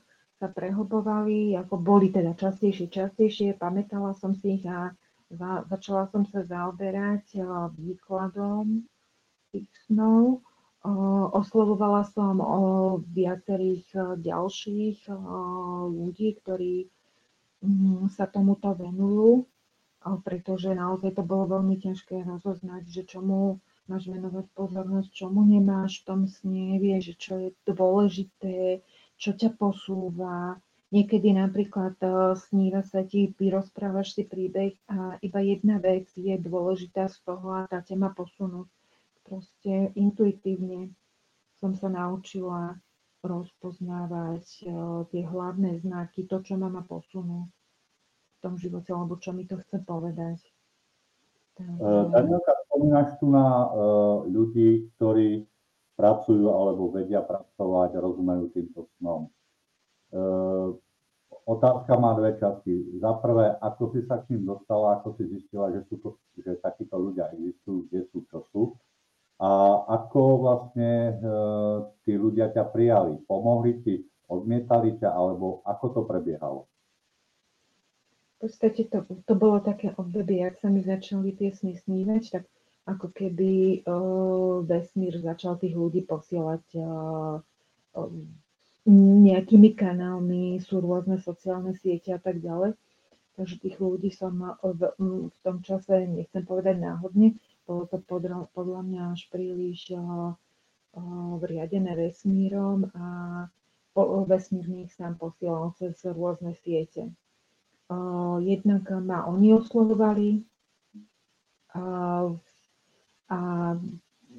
sa 0.42 0.50
prehlbovali, 0.50 1.54
ako 1.58 1.78
boli 1.78 2.10
teda 2.10 2.34
častejšie, 2.34 2.90
častejšie, 2.90 3.58
pamätala 3.58 4.18
som 4.18 4.34
si 4.34 4.62
ich 4.62 4.66
a 4.66 4.94
za, 5.32 5.64
začala 5.70 6.10
som 6.12 6.26
sa 6.28 6.44
zaoberať 6.44 7.26
eh, 7.38 7.46
výkladom 7.78 8.84
tých 9.54 9.70
snov. 9.86 10.42
Eh, 10.82 11.26
oslovovala 11.38 12.10
som 12.10 12.42
o 12.42 12.62
viacerých 13.06 13.86
eh, 13.94 14.04
ďalších 14.18 15.08
ľudí, 15.88 16.42
ktorí 16.42 16.90
mm, 17.64 18.10
sa 18.12 18.26
tomuto 18.26 18.74
venujú 18.76 19.46
pretože 20.02 20.74
naozaj 20.74 21.14
to 21.14 21.22
bolo 21.22 21.46
veľmi 21.46 21.78
ťažké 21.78 22.26
rozoznať, 22.26 22.90
že 22.90 23.06
čomu 23.06 23.62
máš 23.86 24.10
venovať 24.10 24.50
pozornosť, 24.58 25.10
čomu 25.14 25.46
nemáš 25.46 26.02
v 26.02 26.06
tom 26.10 26.22
sne, 26.26 26.82
vieš, 26.82 27.14
čo 27.22 27.38
je 27.38 27.50
dôležité, 27.70 28.82
čo 29.22 29.32
ťa 29.38 29.54
posúva. 29.62 30.58
Niekedy 30.92 31.38
napríklad 31.38 31.96
e, 32.04 32.36
sníva 32.36 32.84
sa 32.84 33.06
ti, 33.06 33.32
rozprávaš 33.32 34.18
si 34.18 34.24
príbeh 34.28 34.76
a 34.92 35.16
iba 35.24 35.40
jedna 35.40 35.80
vec 35.80 36.10
je 36.18 36.36
dôležitá 36.36 37.08
z 37.08 37.18
toho 37.24 37.64
a 37.64 37.70
tá 37.70 37.80
ťa 37.80 37.96
má 37.96 38.10
posunúť. 38.12 38.68
Proste 39.24 39.96
intuitívne 39.96 40.92
som 41.64 41.78
sa 41.78 41.88
naučila 41.88 42.76
rozpoznávať 43.24 44.46
e, 44.60 44.64
tie 45.14 45.24
hlavné 45.30 45.80
znaky, 45.80 46.28
to, 46.28 46.44
čo 46.44 46.60
ma 46.60 46.68
má 46.68 46.84
posunúť 46.84 47.48
tom 48.42 48.58
živote, 48.58 48.90
alebo 48.90 49.22
čo 49.22 49.32
mi 49.32 49.46
to 49.46 49.62
chce 49.62 49.78
povedať. 49.86 50.42
Takže... 51.56 52.10
Danielka, 52.10 52.52
spomínaš 52.66 53.10
tu 53.22 53.30
na 53.30 53.70
uh, 53.70 54.26
ľudí, 54.26 54.90
ktorí 54.98 55.46
pracujú 55.94 56.50
alebo 56.50 56.90
vedia 56.90 57.22
pracovať, 57.22 57.90
rozumejú 58.02 58.50
týmto 58.50 58.90
snom. 58.98 59.30
Uh, 60.10 60.74
otázka 61.46 61.94
má 62.02 62.18
dve 62.18 62.42
časti. 62.42 62.98
Za 62.98 63.22
prvé, 63.22 63.54
ako 63.62 63.94
si 63.94 64.02
sa 64.10 64.26
k 64.26 64.34
ním 64.34 64.50
dostala, 64.50 64.98
ako 64.98 65.14
si 65.22 65.30
zistila, 65.30 65.70
že, 65.70 65.86
sú 65.86 66.02
to, 66.02 66.10
že 66.42 66.58
takíto 66.58 66.98
ľudia 66.98 67.30
existujú, 67.38 67.86
kde 67.92 68.02
sú, 68.10 68.26
čo 68.32 68.40
sú. 68.50 68.64
A 69.42 69.50
ako 70.02 70.22
vlastne 70.42 71.18
uh, 71.22 71.78
tí 72.08 72.18
ľudia 72.18 72.50
ťa 72.50 72.66
prijali? 72.74 73.22
Pomohli 73.30 73.86
ti, 73.86 74.02
odmietali 74.32 74.98
ťa, 74.98 75.12
alebo 75.12 75.62
ako 75.68 75.86
to 75.94 76.02
prebiehalo? 76.08 76.71
Podstate 78.42 78.90
to, 78.90 79.06
to 79.06 79.34
bolo 79.38 79.62
také 79.62 79.94
obdobie, 79.94 80.42
ak 80.42 80.58
sa 80.58 80.74
mi 80.74 80.82
začali 80.82 81.38
tie 81.38 81.54
sny 81.54 81.78
snívať, 81.78 82.24
tak 82.34 82.44
ako 82.90 83.14
keby 83.14 83.86
uh, 83.86 84.66
vesmír 84.66 85.22
začal 85.22 85.62
tých 85.62 85.78
ľudí 85.78 86.02
posielať 86.10 86.66
uh, 86.82 87.38
uh, 87.38 88.12
nejakými 89.30 89.78
kanálmi, 89.78 90.58
sú 90.58 90.82
rôzne 90.82 91.22
sociálne 91.22 91.78
siete 91.78 92.18
a 92.18 92.20
tak 92.20 92.42
ďalej. 92.42 92.74
Takže 93.38 93.56
tých 93.62 93.78
ľudí 93.78 94.10
som 94.10 94.58
v, 94.66 94.82
v 95.30 95.38
tom 95.46 95.62
čase, 95.62 96.10
nechcem 96.10 96.42
povedať 96.42 96.82
náhodne, 96.82 97.38
bolo 97.70 97.86
to 97.86 98.02
podľa, 98.02 98.50
podľa 98.58 98.82
mňa 98.82 99.02
až 99.14 99.22
príliš 99.30 99.94
uh, 99.94 100.34
uh, 100.98 101.34
riadené 101.46 101.94
vesmírom 101.94 102.90
a 102.98 103.06
po, 103.94 104.26
vesmír 104.26 104.90
ich 104.90 104.92
sám 104.98 105.16
posielal 105.22 105.78
cez 105.78 105.94
rôzne 106.02 106.58
siete. 106.66 107.14
Jednak 108.42 108.90
ma 109.04 109.28
oni 109.28 109.54
oslovovali 109.54 110.44
a 111.76 111.84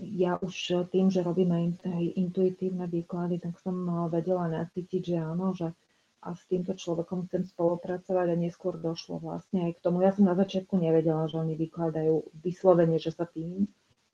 ja 0.03 0.33
už 0.41 0.89
tým, 0.89 1.13
že 1.13 1.21
robím 1.23 1.53
aj 1.85 2.05
intuitívne 2.17 2.89
výklady, 2.89 3.39
tak 3.39 3.61
som 3.61 4.09
vedela 4.09 4.49
nacítiť, 4.49 5.03
že 5.05 5.17
áno, 5.21 5.53
že 5.53 5.77
a 6.23 6.39
s 6.39 6.47
týmto 6.47 6.79
človekom 6.79 7.27
chcem 7.27 7.43
spolupracovať 7.51 8.27
a 8.31 8.39
neskôr 8.39 8.79
došlo 8.79 9.19
vlastne 9.19 9.67
aj 9.67 9.75
k 9.75 9.83
tomu. 9.83 10.07
Ja 10.07 10.15
som 10.15 10.31
na 10.31 10.39
začiatku 10.39 10.79
nevedela, 10.79 11.27
že 11.27 11.43
oni 11.43 11.59
vykladajú 11.59 12.31
vyslovene, 12.47 13.03
že 13.03 13.11
sa 13.11 13.27
tým 13.27 13.67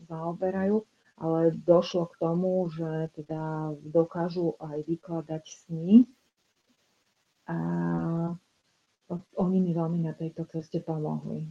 zaoberajú, 0.09 0.89
ale 1.21 1.53
došlo 1.53 2.09
k 2.09 2.15
tomu, 2.17 2.65
že 2.73 3.13
teda 3.13 3.77
dokážu 3.85 4.57
aj 4.57 4.89
vykladať 4.89 5.45
sny. 5.69 6.09
A 7.45 7.57
oni 9.11 9.59
mi 9.61 9.73
veľmi 9.73 10.05
na 10.05 10.13
tejto 10.13 10.45
ceste 10.53 10.85
pomohli. 10.85 11.49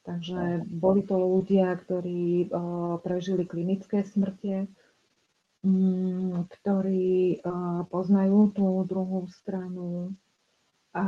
Takže 0.00 0.64
boli 0.80 1.04
to 1.04 1.18
ľudia, 1.18 1.76
ktorí 1.76 2.48
prežili 3.04 3.44
klinické 3.44 4.00
smrte, 4.02 4.66
um, 5.60 6.48
ktorí 6.48 7.44
poznajú 7.92 8.56
tú 8.56 8.66
druhú 8.88 9.28
stranu 9.28 10.16
a 10.96 11.04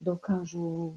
dokážu, 0.00 0.96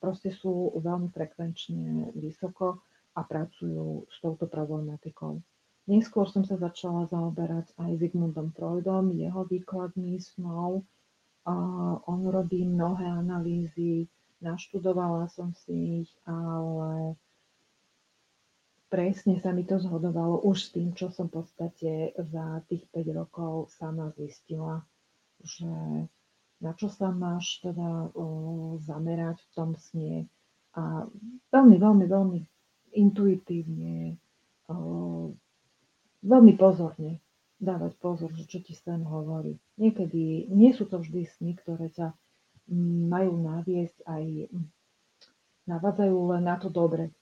proste 0.00 0.32
sú 0.32 0.78
veľmi 0.80 1.12
frekvenčne 1.12 2.14
vysoko 2.16 2.80
a 3.12 3.20
pracujú 3.26 4.08
s 4.08 4.16
touto 4.22 4.48
problematikou. 4.48 5.42
Neskôr 5.90 6.30
som 6.30 6.46
sa 6.46 6.54
začala 6.54 7.10
zaoberať 7.10 7.74
aj 7.82 7.98
Zigmundom 7.98 8.54
Freudom, 8.54 9.10
jeho 9.10 9.42
výkladmi 9.42 10.22
snov. 10.22 10.86
On 12.06 12.20
robí 12.30 12.62
mnohé 12.62 13.10
analýzy, 13.10 14.06
naštudovala 14.38 15.26
som 15.34 15.50
si 15.66 16.06
ich, 16.06 16.10
ale 16.30 17.18
presne 18.86 19.42
sa 19.42 19.50
mi 19.50 19.66
to 19.66 19.82
zhodovalo 19.82 20.46
už 20.46 20.58
s 20.62 20.68
tým, 20.78 20.94
čo 20.94 21.10
som 21.10 21.26
v 21.26 21.42
podstate 21.42 22.14
za 22.14 22.62
tých 22.70 22.86
5 22.94 23.18
rokov 23.18 23.74
sama 23.74 24.14
zistila, 24.14 24.86
že 25.42 25.66
na 26.62 26.70
čo 26.78 26.86
sa 26.86 27.10
máš 27.10 27.58
teda 27.66 28.14
zamerať 28.84 29.42
v 29.42 29.50
tom 29.58 29.74
sne. 29.74 30.30
A 30.78 31.02
veľmi, 31.50 31.76
veľmi, 31.82 32.06
veľmi 32.06 32.40
intuitívne 32.94 34.14
veľmi 36.24 36.54
pozorne 36.56 37.20
dávať 37.60 37.92
pozor, 38.00 38.32
že 38.32 38.48
čo 38.48 38.58
ti 38.64 38.72
sen 38.72 39.04
hovorí. 39.04 39.60
Niekedy 39.76 40.48
nie 40.48 40.72
sú 40.72 40.88
to 40.88 41.00
vždy 41.00 41.28
sny, 41.28 41.52
ktoré 41.60 41.92
ťa 41.92 42.16
mm, 42.72 43.12
majú 43.12 43.32
naviesť 43.36 44.00
aj 44.08 44.24
mm, 44.48 44.66
navádzajú 45.68 46.16
len 46.34 46.42
na 46.48 46.56
to 46.56 46.72
dobre. 46.72 47.12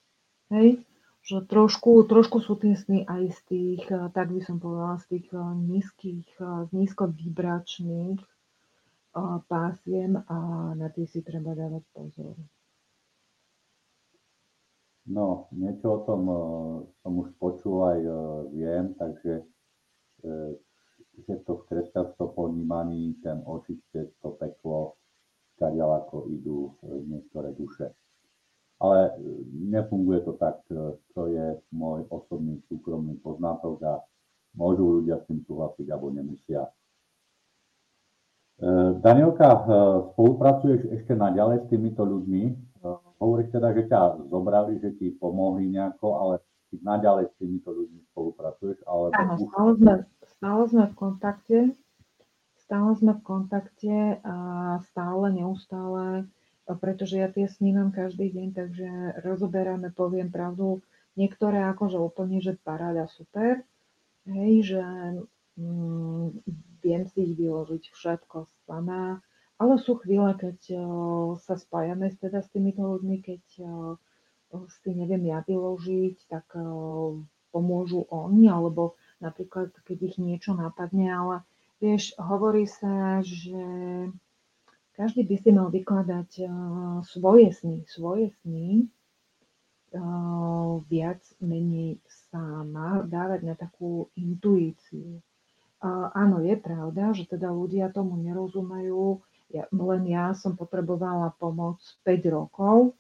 Hej? 0.54 0.86
Že 1.26 1.44
trošku, 1.50 2.06
trošku 2.06 2.38
sú 2.40 2.54
tie 2.56 2.78
sny 2.78 3.04
aj 3.04 3.22
z 3.34 3.40
tých, 3.50 3.84
eh, 3.90 4.06
tak 4.14 4.30
by 4.30 4.40
som 4.46 4.62
povedala, 4.62 5.02
z 5.02 5.18
tých 5.18 5.28
eh, 5.34 5.42
nízkych, 5.42 6.30
eh, 6.38 6.70
nízko 6.70 7.10
vibračných 7.10 8.22
pásiem 9.50 10.14
a 10.30 10.36
na 10.78 10.94
tie 10.94 11.02
si 11.10 11.26
treba 11.26 11.50
dávať 11.50 11.82
pozor. 11.90 12.38
No, 15.08 15.48
niečo 15.56 15.88
o 15.88 16.04
tom 16.04 16.22
som 17.00 17.12
už 17.16 17.32
počul 17.40 17.80
aj 17.80 17.98
viem, 18.52 18.92
takže 19.00 19.40
že 21.24 21.34
to 21.48 21.58
v 21.58 21.66
kresťanskom 21.72 22.36
ponímaní, 22.36 23.16
ten 23.24 23.40
očistec, 23.42 24.12
to 24.20 24.36
peklo, 24.36 25.00
kadiaľ 25.56 26.04
ako 26.04 26.28
idú 26.28 26.76
niektoré 27.08 27.56
duše. 27.56 27.90
Ale 28.78 29.16
nefunguje 29.50 30.22
to 30.22 30.38
tak, 30.38 30.62
to 31.16 31.22
je 31.26 31.58
môj 31.74 32.06
osobný 32.14 32.62
súkromný 32.70 33.18
poznatok 33.18 33.82
a 33.82 33.98
môžu 34.54 35.02
ľudia 35.02 35.18
s 35.18 35.26
tým 35.26 35.42
súhlasiť 35.42 35.88
alebo 35.90 36.14
nemusia. 36.14 36.68
Danielka, 39.02 39.66
spolupracuješ 40.14 40.86
ešte 40.94 41.14
naďalej 41.16 41.66
s 41.66 41.66
týmito 41.70 42.06
ľuďmi? 42.06 42.42
Hovoríš 43.18 43.50
teda, 43.50 43.74
že 43.74 43.90
ťa 43.90 44.30
zobrali, 44.30 44.78
že 44.78 44.94
ti 44.94 45.10
pomohli 45.10 45.66
nejako, 45.74 46.08
ale 46.18 46.34
ty 46.70 46.78
naďalej 46.78 47.30
s 47.30 47.34
týmito 47.38 47.74
ľuďmi 47.74 48.00
spolupracuješ? 48.14 48.78
Alebo 48.86 49.12
Áno, 49.14 49.34
stále 49.42 49.70
sme, 49.74 49.94
stále 50.38 50.62
sme 50.70 50.84
v 50.86 50.94
kontakte. 50.94 51.58
Stále 52.68 52.90
sme 53.00 53.12
v 53.16 53.22
kontakte 53.24 54.20
a 54.20 54.36
stále, 54.92 55.32
neustále, 55.32 56.28
pretože 56.68 57.16
ja 57.16 57.32
tie 57.32 57.48
snímam 57.48 57.88
každý 57.88 58.28
deň, 58.28 58.48
takže 58.52 58.88
rozoberáme, 59.24 59.88
poviem 59.96 60.28
pravdu, 60.28 60.84
niektoré 61.16 61.64
akože 61.64 61.96
úplne, 61.96 62.44
že 62.44 62.60
paráda, 62.60 63.08
super, 63.08 63.64
hej, 64.28 64.76
že 64.76 64.84
mm, 65.56 66.44
viem 66.84 67.02
si 67.08 67.32
ich 67.32 67.34
vyložiť 67.40 67.88
všetko 67.88 68.44
sama, 68.68 69.24
ale 69.58 69.74
sú 69.82 69.98
chvíle, 69.98 70.32
keď 70.38 70.58
uh, 70.74 71.34
sa 71.42 71.58
spájame 71.58 72.14
teda 72.16 72.40
s 72.40 72.48
týmito 72.54 72.82
ľuďmi, 72.86 73.16
keď 73.20 73.44
uh, 73.60 73.98
si 74.80 74.90
neviem 74.96 75.28
ja 75.28 75.44
vyložiť, 75.44 76.24
tak 76.32 76.56
pomôžu 77.52 78.08
oni, 78.08 78.48
alebo 78.48 78.96
napríklad 79.20 79.76
keď 79.84 79.98
ich 80.08 80.16
niečo 80.16 80.56
napadne, 80.56 81.12
ale 81.12 81.36
vieš, 81.84 82.16
hovorí 82.16 82.64
sa, 82.64 83.20
že 83.20 83.60
každý 84.96 85.28
by 85.28 85.36
si 85.36 85.50
mal 85.52 85.68
vykladať 85.68 86.48
svoje 87.04 87.52
sny, 87.52 87.84
svoje 87.92 88.32
sny, 88.40 88.88
viac 90.88 91.20
menej 91.44 92.00
sama, 92.32 93.04
dávať 93.04 93.40
na 93.44 93.52
takú 93.52 94.08
intuíciu. 94.16 95.20
Áno, 96.16 96.40
je 96.40 96.56
pravda, 96.56 97.12
že 97.12 97.28
teda 97.28 97.52
ľudia 97.52 97.92
tomu 97.92 98.16
nerozumejú, 98.16 99.20
ja, 99.48 99.64
len 99.72 100.02
ja 100.08 100.36
som 100.36 100.54
potrebovala 100.54 101.32
pomoc 101.40 101.80
5 102.04 102.34
rokov, 102.34 102.96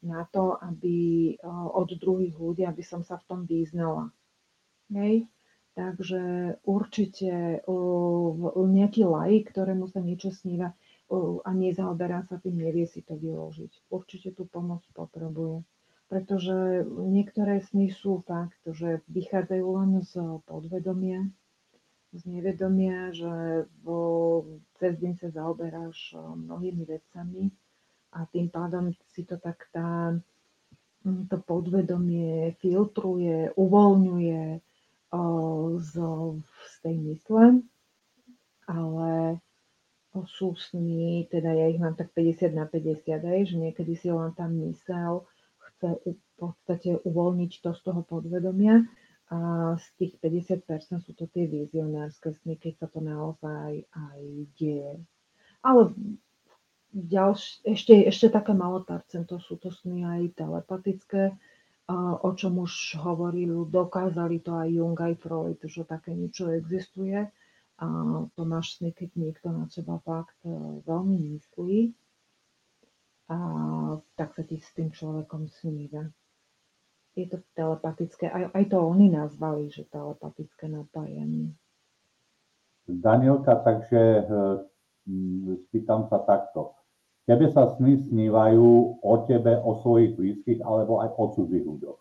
na 0.00 0.24
to, 0.32 0.56
aby 0.64 1.36
od 1.76 1.92
druhých 2.00 2.32
ľudí, 2.40 2.64
aby 2.64 2.80
som 2.80 3.04
sa 3.04 3.20
v 3.20 3.26
tom 3.28 3.40
význala. 3.44 4.08
Hej? 4.88 5.28
Takže 5.76 6.56
určite 6.64 7.60
nejaký 8.56 9.02
laik, 9.04 9.52
ktorému 9.52 9.92
sa 9.92 10.00
niečo 10.00 10.32
sníva 10.32 10.72
a 11.44 11.50
nezaoberá 11.52 12.24
sa 12.32 12.40
tým, 12.40 12.64
nevie 12.64 12.88
si 12.88 13.04
to 13.04 13.12
vyložiť. 13.20 13.92
Určite 13.92 14.32
tú 14.32 14.48
pomoc 14.48 14.80
potrebuje. 14.96 15.68
Pretože 16.08 16.82
niektoré 16.88 17.60
sny 17.60 17.92
sú 17.92 18.24
fakt, 18.24 18.58
že 18.66 19.04
vychádzajú 19.12 19.66
len 19.68 20.00
z 20.00 20.16
podvedomia, 20.48 21.28
z 22.10 22.22
nevedomia, 22.26 23.14
že 23.14 23.66
vo, 23.86 24.42
cez 24.82 24.98
deň 24.98 25.14
sa 25.22 25.28
zaoberáš 25.30 26.18
mnohými 26.18 26.82
vecami 26.82 27.54
a 28.10 28.26
tým 28.26 28.50
pádom 28.50 28.90
si 29.14 29.22
to 29.22 29.38
tak 29.38 29.70
tá, 29.70 30.18
mm, 31.06 31.30
to 31.30 31.36
podvedomie 31.46 32.58
filtruje, 32.58 33.54
uvoľňuje 33.54 34.42
o, 35.14 35.22
z, 35.78 35.92
z 36.42 36.74
tej 36.82 36.96
mysle, 36.98 37.62
ale 38.66 39.38
sú 40.26 40.58
sny, 40.58 41.30
teda 41.30 41.54
ja 41.54 41.70
ich 41.70 41.78
mám 41.78 41.94
tak 41.94 42.10
50 42.10 42.50
na 42.50 42.66
50, 42.66 43.06
aj, 43.22 43.40
že 43.46 43.54
niekedy 43.54 43.94
si 43.94 44.10
len 44.10 44.34
tam 44.34 44.58
mysel 44.66 45.22
chce 45.70 46.02
v 46.02 46.18
podstate 46.34 46.98
uvoľniť 47.06 47.52
to 47.62 47.70
z 47.70 47.80
toho 47.86 48.02
podvedomia 48.02 48.82
a 49.30 49.38
z 49.78 49.86
tých 49.94 50.14
50% 50.18 51.06
sú 51.06 51.12
to 51.14 51.30
tie 51.30 51.46
vizionárske 51.46 52.34
sny, 52.42 52.58
keď 52.58 52.82
sa 52.82 52.86
to 52.90 52.98
naozaj 52.98 53.86
aj 53.94 54.20
deje. 54.58 54.98
Ale 55.62 55.94
ďalš, 56.90 57.62
ešte, 57.62 57.94
ešte 58.10 58.26
také 58.34 58.50
malé 58.58 58.82
percento 58.82 59.38
sú 59.38 59.54
to 59.62 59.70
sny 59.70 60.02
aj 60.02 60.34
telepatické, 60.34 61.38
o 62.22 62.30
čom 62.34 62.62
už 62.62 62.98
hovorili, 63.02 63.54
dokázali 63.70 64.42
to 64.42 64.54
aj 64.54 64.68
Jung, 64.70 64.98
aj 64.98 65.14
Freud, 65.22 65.58
že 65.62 65.82
také 65.86 66.14
niečo 66.14 66.50
existuje. 66.50 67.30
A 67.80 67.86
to 68.34 68.42
máš 68.44 68.78
sny, 68.78 68.92
keď 68.92 69.10
niekto 69.16 69.48
na 69.50 69.64
seba 69.72 69.96
fakt 70.04 70.36
e, 70.44 70.52
veľmi 70.84 71.16
myslí, 71.32 71.96
a 73.30 73.38
tak 74.18 74.34
sa 74.36 74.42
ti 74.44 74.60
s 74.60 74.68
tým 74.76 74.90
človekom 74.92 75.48
sníva. 75.48 76.10
Je 77.18 77.26
to 77.26 77.42
telepatické, 77.58 78.30
aj, 78.30 78.54
aj 78.54 78.64
to 78.70 78.76
oni 78.78 79.10
nazvali, 79.10 79.66
že 79.66 79.86
telepatické 79.90 80.70
napájanie. 80.70 81.52
Danielka, 82.86 83.58
takže 83.62 84.00
e, 84.00 84.22
spýtam 85.68 86.06
sa 86.06 86.22
takto. 86.22 86.74
Tebe 87.30 87.46
sa 87.50 87.70
sny 87.78 88.10
snívajú 88.10 88.98
o 89.02 89.14
tebe, 89.30 89.54
o 89.62 89.78
svojich 89.82 90.18
blízkych, 90.18 90.60
alebo 90.66 90.98
aj 90.98 91.14
o 91.14 91.24
cudzích 91.30 91.62
ľuďoch? 91.62 92.00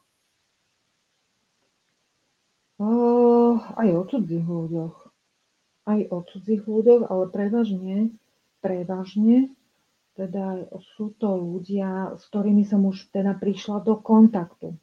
Uh, 2.80 3.60
aj 3.76 3.90
o 3.94 4.02
cudzích 4.08 4.48
ľuďoch. 4.48 4.96
Aj 5.86 6.00
o 6.10 6.18
cudzích 6.26 6.64
ľuďoch, 6.66 7.12
ale 7.12 7.26
prevažne, 7.30 8.16
prevažne, 8.64 9.54
teda 10.18 10.66
sú 10.98 11.16
to 11.16 11.30
ľudia, 11.38 12.18
s 12.18 12.24
ktorými 12.28 12.64
som 12.66 12.88
už 12.88 13.12
teda 13.14 13.36
prišla 13.38 13.84
do 13.84 14.00
kontaktu. 14.00 14.76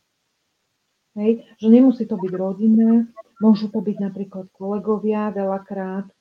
Hej, 1.17 1.49
že 1.57 1.73
nemusí 1.73 2.05
to 2.05 2.21
byť 2.21 2.33
rodinné, 2.37 3.09
môžu 3.41 3.73
to 3.73 3.81
byť 3.81 3.97
napríklad 4.05 4.53
kolegovia, 4.53 5.33
veľakrát 5.33 6.13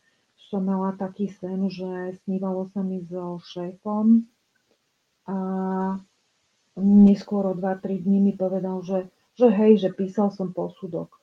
som 0.47 0.63
mala 0.63 0.95
taký 0.95 1.27
sen, 1.35 1.67
že 1.67 2.15
snívalo 2.23 2.71
sa 2.71 2.79
mi 2.79 3.03
so 3.03 3.43
šéfom. 3.43 4.23
A 5.27 5.37
neskôr 6.79 7.43
o 7.49 7.53
2-3 7.57 8.07
dní 8.07 8.23
mi 8.23 8.33
povedal, 8.39 8.79
že, 8.87 9.11
že 9.35 9.51
hej, 9.51 9.83
že 9.83 9.89
písal 9.91 10.31
som 10.31 10.55
posudok 10.55 11.19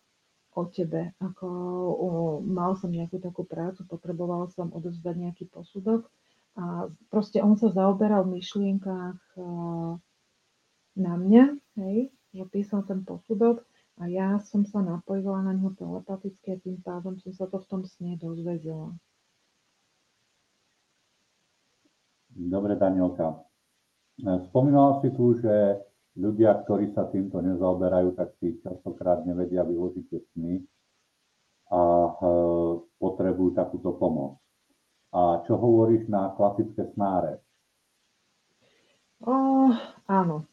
o 0.52 0.68
tebe. 0.68 1.16
Ako, 1.22 1.48
o, 1.96 2.08
mal 2.44 2.76
som 2.76 2.92
nejakú 2.92 3.24
takú 3.24 3.48
prácu, 3.48 3.88
potreboval 3.88 4.52
som 4.52 4.68
odovzdať 4.68 5.16
nejaký 5.16 5.44
posudok. 5.48 6.12
A 6.60 6.92
proste 7.08 7.40
on 7.40 7.56
sa 7.56 7.72
zaoberal 7.72 8.28
v 8.28 8.36
myšlienkách 8.36 9.16
na 10.92 11.14
mňa, 11.16 11.44
hej, 11.80 12.12
že 12.32 12.44
písal 12.48 12.82
ten 12.88 13.04
posudok 13.04 13.62
a 14.00 14.08
ja 14.08 14.40
som 14.40 14.64
sa 14.64 14.80
napojila 14.80 15.44
na 15.44 15.52
ňo 15.52 15.76
telepaticky 15.76 16.56
a 16.56 16.60
tým 16.60 16.80
pádom 16.80 17.20
som 17.20 17.32
sa 17.36 17.44
to 17.46 17.60
v 17.60 17.68
tom 17.68 17.82
sne 17.84 18.16
dozvedela. 18.16 18.96
Dobre, 22.32 22.80
Danielka. 22.80 23.44
Spomínala 24.48 25.04
si 25.04 25.12
tu, 25.12 25.36
že 25.36 25.84
ľudia, 26.16 26.64
ktorí 26.64 26.92
sa 26.96 27.08
týmto 27.08 27.44
nezaoberajú, 27.44 28.16
tak 28.16 28.32
si 28.40 28.56
častokrát 28.64 29.24
nevedia 29.28 29.64
vyložiť 29.64 30.04
tie 30.08 30.20
sny 30.32 30.54
a 31.72 31.80
e, 31.80 32.12
potrebujú 33.00 33.56
takúto 33.56 33.96
pomoc. 33.96 34.40
A 35.12 35.44
čo 35.44 35.60
hovoríš 35.60 36.08
na 36.08 36.32
klasické 36.36 36.88
snáre? 36.96 37.40
O, 39.20 39.68
áno. 40.08 40.48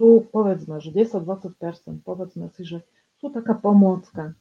Sú, 0.00 0.24
povedzme, 0.32 0.80
že 0.80 0.96
10-20%, 0.96 2.00
povedzme 2.00 2.48
si, 2.56 2.64
že 2.64 2.78
sú 3.20 3.28
taká 3.28 3.52
pomôcka. 3.52 4.32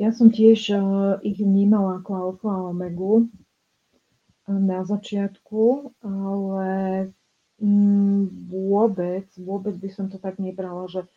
Ja 0.00 0.16
som 0.16 0.32
tiež 0.32 0.72
uh, 0.72 0.80
ich 1.20 1.44
vnímala 1.44 2.00
ako 2.00 2.10
alfa 2.16 2.48
a 2.48 2.72
omegu, 2.72 3.28
na 4.48 4.84
začiatku, 4.84 5.96
ale 6.04 6.68
mm, 7.60 8.48
vôbec, 8.52 9.28
vôbec 9.40 9.74
by 9.76 9.88
som 9.88 10.06
to 10.12 10.20
tak 10.20 10.36
nebrala, 10.36 10.84
že 10.88 11.08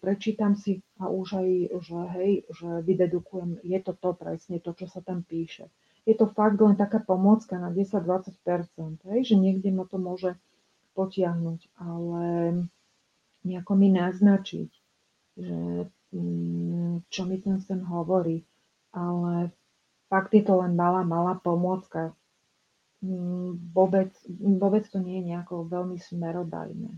prečítam 0.00 0.56
si 0.56 0.80
a 0.96 1.12
už 1.12 1.44
aj, 1.44 1.50
že 1.84 1.98
hej, 2.16 2.32
že 2.48 2.68
vydedukujem, 2.84 3.60
je 3.60 3.78
to 3.84 3.92
to 3.92 4.16
presne 4.16 4.56
to, 4.64 4.72
čo 4.72 4.88
sa 4.88 5.04
tam 5.04 5.20
píše. 5.24 5.68
Je 6.08 6.16
to 6.16 6.24
fakt 6.32 6.56
len 6.56 6.72
taká 6.72 7.04
pomôcka 7.04 7.60
na 7.60 7.68
10-20%, 7.68 9.04
hej, 9.12 9.20
že 9.28 9.36
niekde 9.36 9.68
ma 9.68 9.84
to 9.84 10.00
môže 10.00 10.40
potiahnuť, 10.96 11.68
ale 11.76 12.24
nejako 13.48 13.72
mi 13.74 13.88
naznačiť, 13.88 14.70
že 15.40 15.58
mm, 16.12 17.08
čo 17.08 17.22
mi 17.24 17.36
ten 17.40 17.58
sen 17.64 17.80
hovorí. 17.82 18.44
Ale 18.92 19.52
fakt 20.12 20.36
je 20.36 20.44
to 20.44 20.60
len 20.60 20.76
malá, 20.76 21.04
malá 21.04 21.40
pomôcka. 21.40 22.12
Mm, 23.00 23.72
vôbec, 23.72 24.12
vôbec 24.36 24.84
to 24.88 25.00
nie 25.00 25.22
je 25.22 25.28
nejako 25.32 25.64
veľmi 25.68 25.96
smerodajné. 25.96 26.92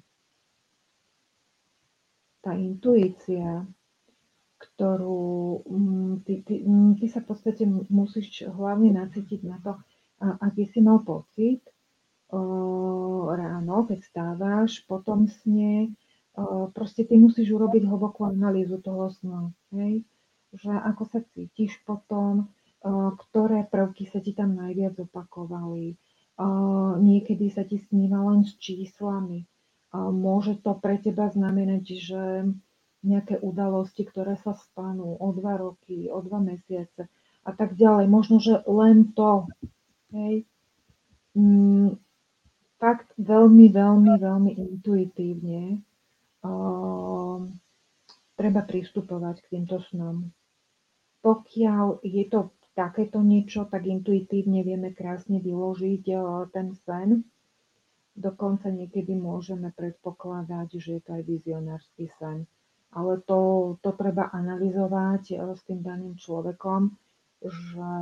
Tá 2.41 2.57
intuícia, 2.57 3.69
ktorú 4.59 5.61
mm, 5.65 6.13
ty, 6.25 6.35
ty, 6.43 6.55
ty 6.99 7.07
sa 7.07 7.21
v 7.23 7.27
podstate 7.29 7.63
musíš 7.89 8.49
hlavne 8.49 8.97
nacítiť 8.97 9.41
na 9.45 9.61
to, 9.61 9.77
aký 10.21 10.69
si 10.69 10.85
mal 10.85 11.01
pocit, 11.05 11.65
ráno, 13.37 13.87
keď 13.89 13.99
stávaš, 14.05 14.87
potom 14.87 15.27
sne, 15.27 15.91
proste 16.73 17.03
ty 17.05 17.19
musíš 17.19 17.51
urobiť 17.51 17.87
hlbokú 17.87 18.27
analýzu 18.29 18.79
toho 18.79 19.11
snu, 19.11 19.51
hej? 19.75 20.07
že 20.55 20.71
ako 20.71 21.03
sa 21.07 21.19
cítiš 21.35 21.79
potom, 21.87 22.51
ktoré 23.29 23.67
prvky 23.71 24.11
sa 24.11 24.19
ti 24.19 24.35
tam 24.35 24.59
najviac 24.59 24.99
opakovali. 24.99 25.95
Niekedy 26.99 27.47
sa 27.53 27.63
ti 27.63 27.79
sníva 27.79 28.25
len 28.33 28.43
s 28.43 28.57
číslami. 28.59 29.47
Môže 29.95 30.59
to 30.63 30.75
pre 30.79 30.99
teba 30.99 31.31
znamenať, 31.31 31.85
že 31.99 32.23
nejaké 33.01 33.41
udalosti, 33.41 34.05
ktoré 34.05 34.37
sa 34.41 34.53
stanú 34.53 35.17
o 35.17 35.29
dva 35.33 35.57
roky, 35.57 36.09
o 36.13 36.21
dva 36.21 36.41
mesiace 36.41 37.09
a 37.45 37.51
tak 37.53 37.77
ďalej. 37.77 38.07
Možno, 38.11 38.37
že 38.43 38.61
len 38.69 39.13
to. 39.17 39.49
Hej. 40.13 40.45
Mm, 41.33 41.97
fakt 42.77 43.09
veľmi, 43.17 43.71
veľmi, 43.71 44.13
veľmi 44.19 44.51
intuitívne 44.59 45.81
treba 48.41 48.61
pristupovať 48.65 49.37
k 49.45 49.51
týmto 49.53 49.85
snom. 49.93 50.33
Pokiaľ 51.21 52.01
je 52.01 52.25
to 52.33 52.57
takéto 52.73 53.21
niečo, 53.21 53.69
tak 53.69 53.85
intuitívne 53.85 54.65
vieme 54.65 54.97
krásne 54.97 55.37
vyložiť 55.37 56.05
uh, 56.17 56.49
ten 56.49 56.73
sen. 56.89 57.29
Dokonca 58.17 58.73
niekedy 58.73 59.13
môžeme 59.13 59.69
predpokladať, 59.77 60.81
že 60.81 60.91
je 60.97 61.03
to 61.05 61.11
aj 61.21 61.23
vizionársky 61.29 62.09
sen. 62.17 62.49
Ale 62.91 63.21
to, 63.29 63.77
to 63.85 63.93
treba 63.93 64.33
analyzovať 64.33 65.37
uh, 65.37 65.53
s 65.53 65.61
tým 65.69 65.85
daným 65.85 66.17
človekom 66.17 66.97
že 67.41 67.93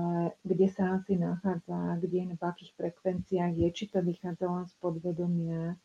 kde 0.42 0.66
sa 0.74 0.98
asi 0.98 1.14
nachádza, 1.14 2.02
kde, 2.02 2.34
v 2.34 2.42
akých 2.42 2.74
frekvenciách 2.74 3.54
je, 3.54 3.68
či 3.70 3.84
to 3.86 4.02
vychádza 4.02 4.50
len 4.50 4.66
z 4.66 4.74
podvedomia. 4.82 5.78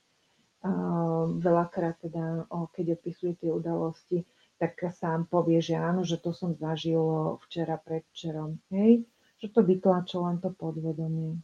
Veľakrát 1.44 2.00
teda, 2.00 2.48
keď 2.72 2.96
opisuje 2.96 3.36
tie 3.36 3.52
udalosti, 3.52 4.24
tak 4.56 4.80
sám 4.80 5.28
povie, 5.28 5.60
že 5.60 5.76
áno, 5.76 6.08
že 6.08 6.16
to 6.24 6.32
som 6.32 6.56
zažil 6.56 7.36
včera, 7.44 7.76
predvčerom. 7.76 8.64
Hej? 8.72 9.04
Že 9.44 9.48
to 9.52 9.62
vytlačilo 9.68 10.24
len 10.32 10.40
to 10.40 10.56
podvedomie. 10.56 11.36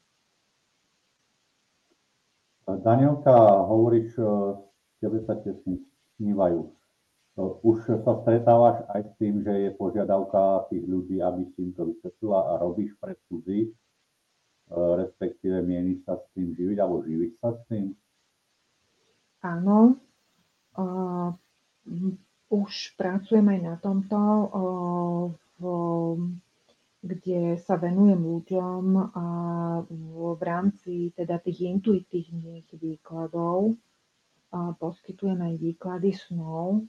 Danielka, 2.64 3.34
hovoríš, 3.66 4.16
tebe 5.04 5.20
sa 5.28 5.36
tie 5.42 5.52
snívajú. 6.16 6.70
Už 7.64 7.88
sa 8.04 8.14
stretávaš 8.20 8.84
aj 8.92 9.02
s 9.04 9.12
tým, 9.16 9.40
že 9.44 9.54
je 9.68 9.70
požiadavka 9.80 10.68
tých 10.68 10.84
ľudí, 10.84 11.24
aby 11.24 11.48
si 11.56 11.72
im 11.72 11.72
to 11.72 11.88
vysvetlila 11.88 12.40
a 12.52 12.52
robíš 12.60 12.92
pre 13.00 13.16
cudzí, 13.32 13.64
e, 13.64 13.72
respektíve 14.76 15.64
mieniš 15.64 16.04
sa 16.04 16.20
s 16.20 16.24
tým 16.36 16.52
živiť 16.52 16.78
alebo 16.84 17.00
živiť 17.08 17.32
sa 17.40 17.56
s 17.56 17.60
tým? 17.72 17.96
Áno. 19.40 19.96
Uh, 20.76 21.32
už 22.50 22.96
pracujem 23.00 23.46
aj 23.46 23.60
na 23.62 23.76
tomto, 23.80 24.20
uh, 24.20 25.24
v, 25.60 25.64
kde 27.04 27.56
sa 27.64 27.80
venujem 27.80 28.20
ľuďom 28.20 28.84
a 29.16 29.26
v, 29.88 30.16
v 30.36 30.42
rámci 30.44 30.94
teda 31.16 31.40
tých 31.40 31.68
intuitívnych 31.68 32.68
výkladov 32.76 33.76
uh, 33.76 34.72
poskytujem 34.76 35.40
aj 35.40 35.54
výklady 35.56 36.12
snov, 36.16 36.84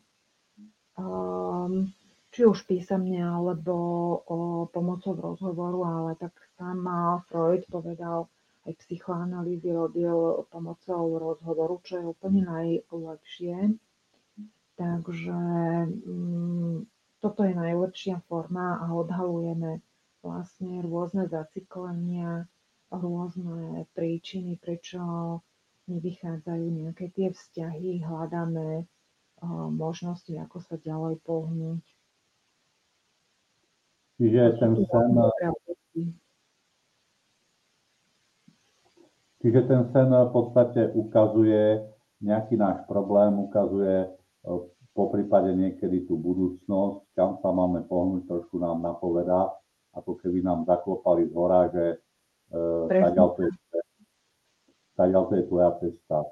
um, 0.99 1.73
či 2.31 2.47
už 2.47 2.63
písomne 2.67 3.27
alebo 3.27 3.75
pomocou 4.71 5.19
rozhovoru, 5.19 5.83
ale 5.83 6.11
tak 6.15 6.31
sám 6.55 6.87
Freud 7.27 7.67
povedal, 7.67 8.31
aj 8.68 8.73
psychoanalýzy 8.87 9.73
robil 9.73 10.44
pomocou 10.53 11.16
rozhovoru, 11.16 11.81
čo 11.85 12.01
je 12.01 12.05
úplne 12.12 12.44
najlepšie. 12.44 13.79
Takže 14.77 15.40
um, 16.09 16.88
toto 17.20 17.40
je 17.44 17.53
najlepšia 17.53 18.25
forma 18.29 18.81
a 18.81 18.88
odhalujeme 18.96 19.85
vlastne 20.20 20.85
rôzne 20.85 21.29
zaciklenia, 21.29 22.49
rôzne 22.92 23.88
príčiny, 23.96 24.57
prečo 24.61 25.01
nevychádzajú 25.88 26.66
nejaké 26.70 27.12
tie 27.12 27.33
vzťahy, 27.33 28.05
hľadáme 28.05 28.85
možnosti, 29.73 30.33
ako 30.37 30.61
sa 30.61 30.77
ďalej 30.77 31.16
pohnúť. 31.25 31.85
Čiže 34.20 34.42
ten 34.61 34.73
sen, 34.77 35.09
čiže 39.40 39.61
ten 39.66 39.83
sen 39.90 40.09
v 40.09 40.31
podstate 40.33 40.92
ukazuje 40.94 41.81
nejaký 42.20 42.57
náš 42.61 42.85
problém, 42.85 43.33
ukazuje 43.40 44.05
e, 44.05 44.09
po 44.92 45.05
prípade 45.09 45.57
niekedy 45.57 46.05
tú 46.05 46.20
budúcnosť, 46.20 47.16
kam 47.16 47.40
sa 47.40 47.50
máme 47.50 47.88
pohnúť, 47.88 48.29
trošku 48.29 48.61
nám 48.61 48.85
napovedá, 48.85 49.48
ako 49.96 50.20
keby 50.20 50.44
nám 50.44 50.68
zaklopali 50.68 51.26
z 51.26 51.33
hora, 51.33 51.72
že 51.72 51.85
to 52.50 53.40
je, 55.07 55.12
to 55.14 55.35
je 55.35 55.44
tvoja 55.46 55.70
cesta. 55.79 56.26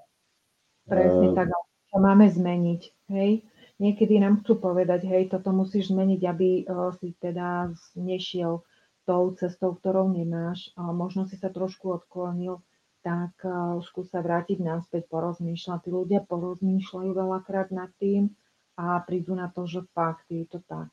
Presne 0.88 1.26
uh, 1.32 1.34
tak, 1.36 1.48
čo 1.88 1.96
máme 2.02 2.26
zmeniť. 2.26 2.82
Hej? 3.12 3.46
Niekedy 3.78 4.18
nám 4.18 4.42
chcú 4.42 4.58
povedať, 4.58 5.06
hej, 5.06 5.30
toto 5.30 5.54
musíš 5.54 5.94
zmeniť, 5.94 6.20
aby 6.26 6.48
uh, 6.66 6.90
si 6.98 7.14
teda 7.22 7.70
nešiel 7.94 8.66
tou 9.06 9.32
cestou, 9.38 9.78
ktorou 9.78 10.10
nemáš. 10.10 10.74
Uh, 10.74 10.90
možno 10.90 11.30
si 11.30 11.38
sa 11.38 11.48
trošku 11.54 12.02
odklonil, 12.02 12.58
tak 13.02 13.34
uh, 13.46 13.78
skús 13.84 14.10
sa 14.10 14.20
vrátiť 14.20 14.58
naspäť, 14.62 15.06
porozmýšľať. 15.08 15.78
Tí 15.86 15.90
ľudia 15.90 16.20
porozmýšľajú 16.26 17.10
veľakrát 17.14 17.68
nad 17.70 17.90
tým 17.98 18.34
a 18.78 18.98
prídu 19.02 19.34
na 19.34 19.50
to, 19.50 19.66
že 19.66 19.86
fakt 19.94 20.26
je 20.30 20.46
to 20.46 20.62
tak. 20.66 20.90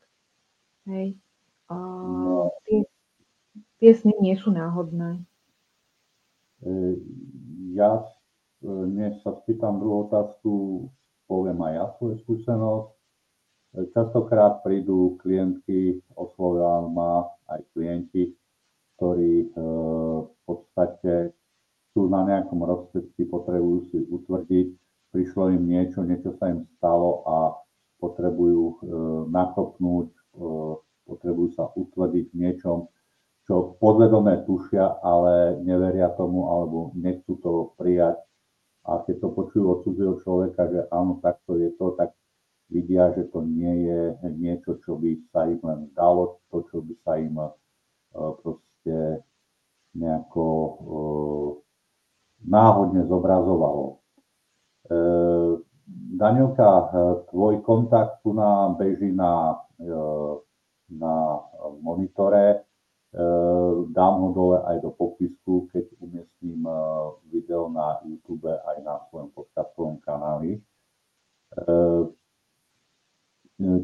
Hej. 0.89 1.17
Uh, 1.65 2.49
tie, 2.69 2.85
tie 3.81 3.91
sny 3.93 4.13
nie 4.21 4.37
sú 4.37 4.53
náhodné. 4.53 5.25
Ja 7.75 8.01
než 8.65 9.21
sa 9.21 9.37
spýtam 9.43 9.77
druhú 9.77 10.09
otázku, 10.09 10.51
poviem 11.29 11.59
aj 11.61 11.73
ja 11.73 11.85
svoju 11.97 12.15
skúsenosť. 12.25 12.89
Častokrát 13.91 14.63
prídu 14.63 15.19
klientky, 15.19 15.99
oslovia 16.15 16.87
ma 16.87 17.27
aj 17.51 17.59
klienti, 17.75 18.31
ktorí 18.95 19.33
e, 19.43 19.47
v 20.23 20.37
podstate 20.47 21.35
sú 21.95 22.11
na 22.11 22.27
nejakom 22.27 22.59
rozcestí, 22.59 23.23
potrebujú 23.23 23.87
si 23.87 24.03
utvrdiť, 24.03 24.67
prišlo 25.15 25.55
im 25.55 25.63
niečo, 25.63 26.03
niečo 26.03 26.35
sa 26.35 26.51
im 26.51 26.67
stalo 26.75 27.23
a 27.23 27.55
potrebujú 28.03 28.63
e, 28.67 28.75
nakopnúť, 29.31 30.11
e, 30.11 30.19
potrebujú 31.07 31.55
sa 31.55 31.71
utvrdiť 31.71 32.35
v 32.35 32.35
niečom, 32.35 32.91
čo 33.47 33.79
podvedomé 33.79 34.43
tušia, 34.43 34.99
ale 34.99 35.63
neveria 35.63 36.11
tomu 36.19 36.51
alebo 36.51 36.91
nechcú 36.99 37.39
to 37.39 37.71
prijať. 37.79 38.19
A 38.83 38.99
keď 39.07 39.15
to 39.23 39.27
počujú 39.31 39.65
od 39.71 39.79
cudzieho 39.87 40.15
človeka, 40.19 40.67
že 40.67 40.91
áno, 40.91 41.23
takto 41.23 41.55
je 41.55 41.71
to, 41.79 41.95
tak 41.95 42.11
vidia, 42.67 43.15
že 43.15 43.31
to 43.31 43.39
nie 43.39 43.87
je 43.87 44.01
niečo, 44.35 44.83
čo 44.83 44.99
by 44.99 45.15
sa 45.31 45.47
im 45.47 45.61
len 45.63 45.89
dalo, 45.95 46.43
to, 46.51 46.65
čo 46.69 46.83
by 46.85 46.93
sa 47.01 47.17
im 47.17 47.37
uh, 47.37 47.49
proste 48.41 49.25
nejako 49.97 50.45
uh, 50.45 51.64
náhodne 52.43 53.07
zobrazovalo. 53.07 54.03
Uh, 54.89 55.63
Danielka, 56.15 56.89
tvoj 57.29 57.61
kontakt 57.61 58.23
tu 58.23 58.33
nám 58.33 58.79
beží 58.79 59.11
na, 59.13 59.61
na 60.89 61.15
monitore. 61.83 62.65
Dám 63.91 64.13
ho 64.19 64.29
dole 64.33 64.59
aj 64.65 64.81
do 64.81 64.91
popisku, 64.91 65.69
keď 65.71 65.85
umiestním 66.01 66.67
video 67.29 67.69
na 67.69 68.01
YouTube 68.03 68.49
aj 68.49 68.77
na 68.83 68.99
svojom 69.07 69.29
podcastovom 69.31 70.01
kanáli. 70.01 70.59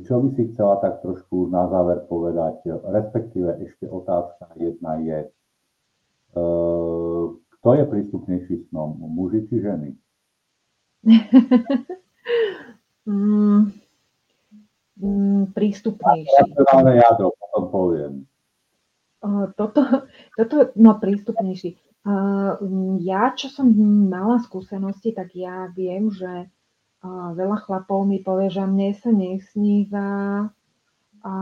čo 0.03 0.13
by 0.19 0.27
si 0.35 0.51
chcela 0.51 0.81
tak 0.83 0.99
trošku 1.05 1.47
na 1.47 1.69
záver 1.69 2.03
povedať? 2.09 2.65
Respektíve 2.81 3.61
ešte 3.61 3.87
otázka 3.87 4.51
jedna 4.59 4.99
je, 4.99 5.19
kto 7.62 7.78
je 7.78 7.84
prístupnejší 7.86 8.56
snom, 8.74 8.97
muži 8.97 9.45
či 9.45 9.62
ženy? 9.62 9.93
mm, 13.06 13.69
mm, 14.97 15.41
prístupnejší. 15.54 16.58
Racionálne 16.58 16.97
jadro, 16.97 17.38
potom 17.38 17.63
poviem. 17.69 18.13
Toto, 19.54 20.10
toto, 20.34 20.74
no 20.74 20.97
prístupnejší. 20.97 21.78
Ja, 23.06 23.30
čo 23.38 23.54
som 23.54 23.69
mala 24.10 24.41
skúsenosti, 24.41 25.13
tak 25.13 25.38
ja 25.38 25.69
viem, 25.69 26.10
že 26.10 26.50
veľa 27.38 27.62
chlapov 27.62 28.10
mi 28.10 28.26
povie, 28.26 28.50
že 28.50 28.65
mne 28.65 28.89
sa 28.97 29.13
nesníva 29.13 30.50
a 31.21 31.36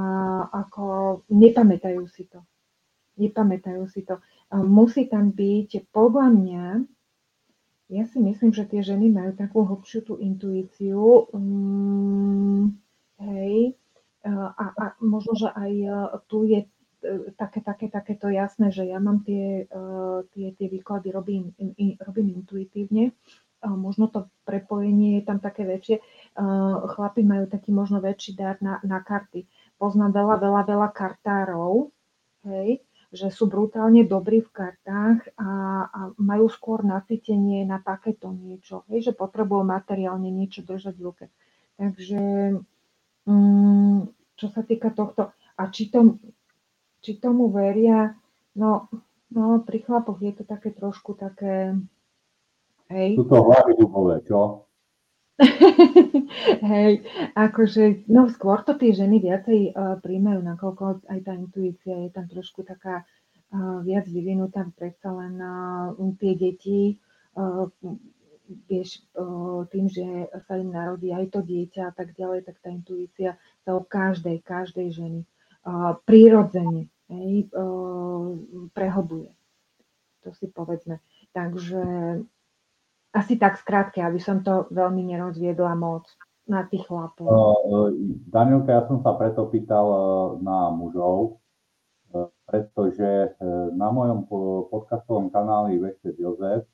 ako 0.52 0.84
nepamätajú 1.32 2.04
si 2.12 2.28
to. 2.28 2.44
Nepamätajú 3.20 3.84
si 3.92 4.08
to. 4.08 4.24
Musí 4.56 5.12
tam 5.12 5.36
byť, 5.36 5.92
podľa 5.92 6.28
mňa, 6.32 6.66
ja 7.90 8.04
si 8.08 8.18
myslím, 8.24 8.56
že 8.56 8.70
tie 8.70 8.80
ženy 8.80 9.12
majú 9.12 9.36
takú 9.36 9.68
hlbšiu 9.68 10.00
tú 10.08 10.14
intuíciu, 10.18 11.28
um, 11.36 12.72
hej, 13.20 13.76
a, 14.26 14.66
a 14.76 14.86
možno, 15.00 15.36
že 15.36 15.48
aj 15.48 15.72
e, 15.72 15.88
tu 16.28 16.44
je 16.44 16.60
e, 16.66 16.70
také, 17.40 17.64
také, 17.64 17.88
takéto 17.88 18.28
jasné, 18.28 18.72
že 18.72 18.84
ja 18.84 19.00
mám 19.00 19.24
tie, 19.24 19.64
e, 19.64 19.84
tie, 20.36 20.52
tie 20.60 20.68
výklady, 20.68 21.08
robím, 21.12 21.56
robím 22.04 22.28
intuitívne, 22.36 23.16
možno 23.64 24.08
to 24.08 24.28
prepojenie 24.48 25.20
je 25.20 25.24
tam 25.28 25.44
také 25.44 25.68
väčšie. 25.68 26.00
Chlapi 26.96 27.28
majú 27.28 27.44
taký 27.52 27.76
možno 27.76 28.00
väčší 28.00 28.40
dar 28.40 28.56
na, 28.64 28.80
na 28.88 29.04
karty. 29.04 29.44
Poznám 29.76 30.16
veľa, 30.16 30.36
veľa, 30.40 30.62
veľa 30.64 30.90
kartárov, 30.96 31.92
hej, 32.48 32.80
že 33.10 33.34
sú 33.34 33.50
brutálne 33.50 34.06
dobrí 34.06 34.45
v 34.45 34.54
kartách 34.54 35.34
a, 35.34 35.50
a 35.89 36.00
majú 36.22 36.45
skôr 36.45 36.86
nacítenie 36.86 37.65
na 37.65 37.82
takéto 37.82 38.30
niečo, 38.30 38.86
hej, 38.93 39.10
že 39.10 39.13
potrebujú 39.17 39.65
materiálne 39.65 40.30
niečo 40.30 40.62
držať 40.62 40.93
v 40.93 41.06
ruke. 41.10 41.26
Takže 41.82 42.22
um, 43.26 44.13
čo 44.38 44.48
sa 44.54 44.62
týka 44.62 44.93
tohto, 44.93 45.34
a 45.34 45.62
či, 45.74 45.89
tom, 45.89 46.22
či 47.02 47.17
tomu 47.17 47.50
veria, 47.50 48.13
no, 48.54 48.93
no 49.34 49.65
pri 49.65 49.82
chlapoch 49.82 50.22
je 50.22 50.34
to 50.38 50.43
také 50.45 50.69
trošku 50.69 51.17
také, 51.17 51.74
hej. 52.93 53.17
Sú 53.17 53.26
to 53.26 53.41
hlavy 53.41 53.74
dubové, 53.74 54.22
čo? 54.22 54.69
Hej, 56.71 57.08
akože, 57.32 58.08
no 58.12 58.28
skôr 58.28 58.60
to 58.67 58.75
tie 58.75 58.91
ženy 58.91 59.23
viacej 59.23 59.71
uh, 59.71 59.95
príjmajú, 60.04 60.39
nakoľko 60.43 61.08
aj 61.08 61.19
tá 61.23 61.34
intuícia 61.36 61.95
je 61.95 62.10
tam 62.12 62.28
trošku 62.28 62.67
taká 62.67 63.08
uh, 63.56 63.80
viac 63.80 64.04
vyvinutá, 64.12 64.67
predsa 64.75 65.15
len 65.15 65.39
uh, 65.39 65.95
tie 66.19 66.36
deti, 66.36 66.99
uh, 67.39 67.71
vieš, 68.67 69.06
uh, 69.15 69.63
tým, 69.71 69.88
že 69.88 70.28
sa 70.43 70.60
im 70.60 70.75
narodí 70.75 71.15
aj 71.15 71.32
to 71.32 71.39
dieťa 71.39 71.88
a 71.88 71.93
tak 71.95 72.12
ďalej, 72.19 72.43
tak 72.43 72.60
tá 72.60 72.69
intuícia 72.73 73.39
sa 73.63 73.80
u 73.80 73.84
každej, 73.88 74.43
každej 74.43 74.91
ženy 74.91 75.21
uh, 75.23 75.95
prirodzene 76.04 76.91
hej, 77.08 77.47
uh, 77.56 78.36
prehlbuje. 78.75 79.32
To 80.28 80.36
si 80.36 80.52
povedzme. 80.52 80.99
Takže 81.32 81.80
asi 83.13 83.41
tak 83.41 83.58
skrátke, 83.58 84.02
aby 84.02 84.22
som 84.22 84.45
to 84.45 84.69
veľmi 84.69 85.02
nerozviedla 85.10 85.74
moc 85.74 86.06
na 86.50 86.65
tých 86.65 86.86
chlapov. 86.89 87.30
Uh, 87.30 87.89
Danielka, 88.30 88.74
ja 88.74 88.84
som 88.89 89.02
sa 89.06 89.13
preto 89.17 89.45
pýtal 89.50 89.86
uh, 89.86 90.02
na 90.41 90.74
mužov, 90.74 91.41
uh, 92.13 92.30
pretože 92.50 93.38
na 93.78 93.93
mojom 93.93 94.26
podcastovom 94.74 95.30
kanáli 95.30 95.78
Veštet 95.78 96.17
Jozef 96.17 96.65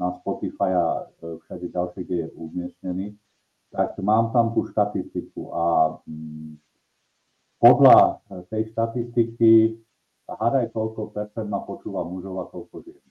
na 0.00 0.16
Spotify 0.24 0.72
a 0.72 0.86
všade 1.20 1.68
ďalšie, 1.68 2.00
kde 2.08 2.16
je 2.24 2.28
umiestnený, 2.32 3.06
tak 3.68 3.92
mám 4.00 4.32
tam 4.32 4.56
tú 4.56 4.64
štatistiku 4.72 5.52
a 5.52 5.64
um, 6.08 6.56
podľa 7.60 8.24
tej 8.48 8.72
štatistiky 8.72 9.76
hádaj 10.24 10.72
koľko 10.72 11.12
percent 11.12 11.48
ma 11.48 11.64
počúva 11.64 12.04
mužov 12.04 12.36
a 12.40 12.44
koľko 12.48 12.84
žien. 12.84 13.07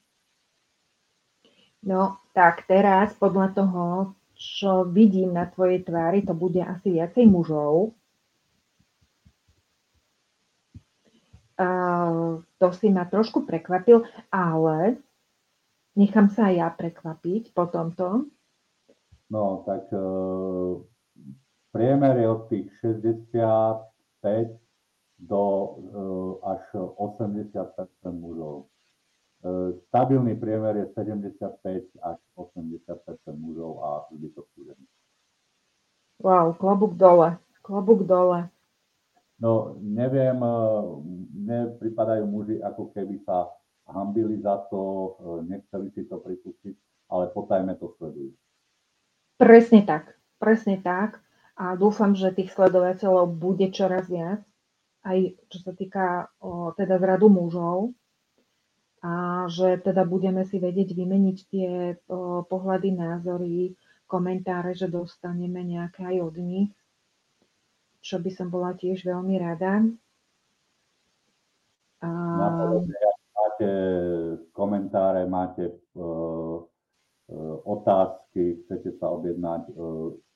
No, 1.87 2.19
tak 2.35 2.67
teraz 2.67 3.15
podľa 3.15 3.55
toho, 3.55 4.11
čo 4.35 4.83
vidím 4.83 5.31
na 5.31 5.47
tvojej 5.47 5.87
tvári, 5.87 6.19
to 6.19 6.35
bude 6.35 6.59
asi 6.59 6.99
viacej 6.99 7.23
mužov. 7.23 7.95
Uh, 11.57 12.43
to 12.59 12.69
si 12.75 12.91
ma 12.91 13.07
trošku 13.07 13.47
prekvapil, 13.47 14.03
ale 14.29 14.99
nechám 15.95 16.27
sa 16.29 16.51
aj 16.51 16.55
ja 16.59 16.69
prekvapiť 16.69 17.55
po 17.55 17.71
tomto. 17.71 18.27
No, 19.31 19.63
tak 19.63 19.87
uh, 19.95 20.83
priemer 21.71 22.19
je 22.19 22.27
od 22.27 22.41
tých 22.51 22.67
65 22.83 24.59
do 25.23 25.43
uh, 26.43 26.51
až 26.51 26.61
80 26.99 27.55
mužov. 28.11 28.69
E, 29.37 29.77
stabilný 29.87 30.33
priemer 30.33 30.81
je 30.81 30.85
75 30.97 31.85
až 32.01 32.17
80 32.33 33.37
mužov 33.37 33.71
a 33.85 33.89
zbytok 34.09 34.47
ženy. 34.57 34.85
Wow, 36.17 36.57
klobúk 36.57 36.97
dole, 36.97 37.37
klobúk 37.61 38.01
dole. 38.09 38.49
No, 39.37 39.77
neviem, 39.77 40.41
e, 40.41 40.53
mne 41.37 41.59
pripadajú 41.77 42.25
muži, 42.25 42.57
ako 42.65 42.89
keby 42.89 43.21
sa 43.21 43.53
hambili 43.85 44.41
za 44.41 44.65
to, 44.73 44.81
e, 44.81 45.09
nechceli 45.45 45.93
si 45.93 46.09
to 46.09 46.17
pripustiť, 46.17 46.75
ale 47.13 47.29
potajme 47.29 47.77
to 47.77 47.93
sledujú. 48.01 48.33
Presne 49.37 49.85
tak, 49.85 50.17
presne 50.41 50.81
tak. 50.81 51.21
A 51.57 51.73
dúfam, 51.73 52.13
že 52.13 52.33
tých 52.33 52.53
sledovateľov 52.53 53.33
bude 53.33 53.69
čoraz 53.73 54.05
viac, 54.09 54.45
aj 55.01 55.33
čo 55.49 55.57
sa 55.65 55.73
týka 55.73 56.29
o, 56.37 56.69
teda 56.77 57.01
zradu 57.01 57.33
mužov, 57.33 57.97
a 59.03 59.45
že 59.45 59.77
teda 59.81 60.03
budeme 60.03 60.41
si 60.45 60.57
vedieť 60.57 60.97
vymeniť 60.97 61.37
tie 61.53 61.71
pohľady, 62.49 62.89
názory, 62.97 63.77
komentáre, 64.09 64.73
že 64.73 64.89
dostaneme 64.89 65.61
nejaké 65.61 66.01
aj 66.01 66.17
od 66.23 66.35
nich, 66.39 66.71
čo 68.01 68.17
by 68.17 68.31
som 68.31 68.47
bola 68.47 68.73
tiež 68.73 69.03
veľmi 69.03 69.35
rada. 69.37 69.85
A... 72.01 72.09
Máte 73.37 73.71
komentáre, 74.53 75.25
máte 75.29 75.75
otázky, 77.67 78.63
chcete 78.65 78.95
sa 78.97 79.11
objednať, 79.13 79.73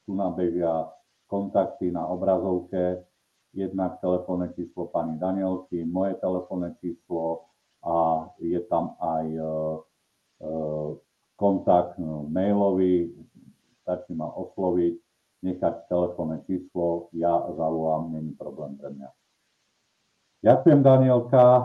tu 0.06 0.12
nabežia 0.18 0.90
kontakty 1.30 1.94
na 1.94 2.04
obrazovke, 2.10 3.06
jednak 3.56 4.00
telefónne 4.04 4.52
číslo 4.56 4.92
pani 4.92 5.16
Danielky, 5.16 5.88
moje 5.88 6.20
telefónne 6.20 6.76
číslo, 6.84 7.51
a 7.82 8.30
je 8.38 8.60
tam 8.70 8.94
aj 9.02 9.26
e, 9.26 9.42
e, 9.42 10.54
kontakt 11.36 11.98
no, 11.98 12.30
mailový, 12.30 13.10
stačí 13.82 14.14
ma 14.14 14.30
osloviť, 14.30 14.94
nechať 15.42 15.90
telefónne 15.90 16.46
číslo, 16.46 17.10
ja 17.18 17.34
zavolám, 17.58 18.14
není 18.14 18.38
problém 18.38 18.78
pre 18.78 18.94
mňa. 18.94 19.10
Ďakujem, 20.42 20.80
Danielka. 20.86 21.42
E, 21.42 21.64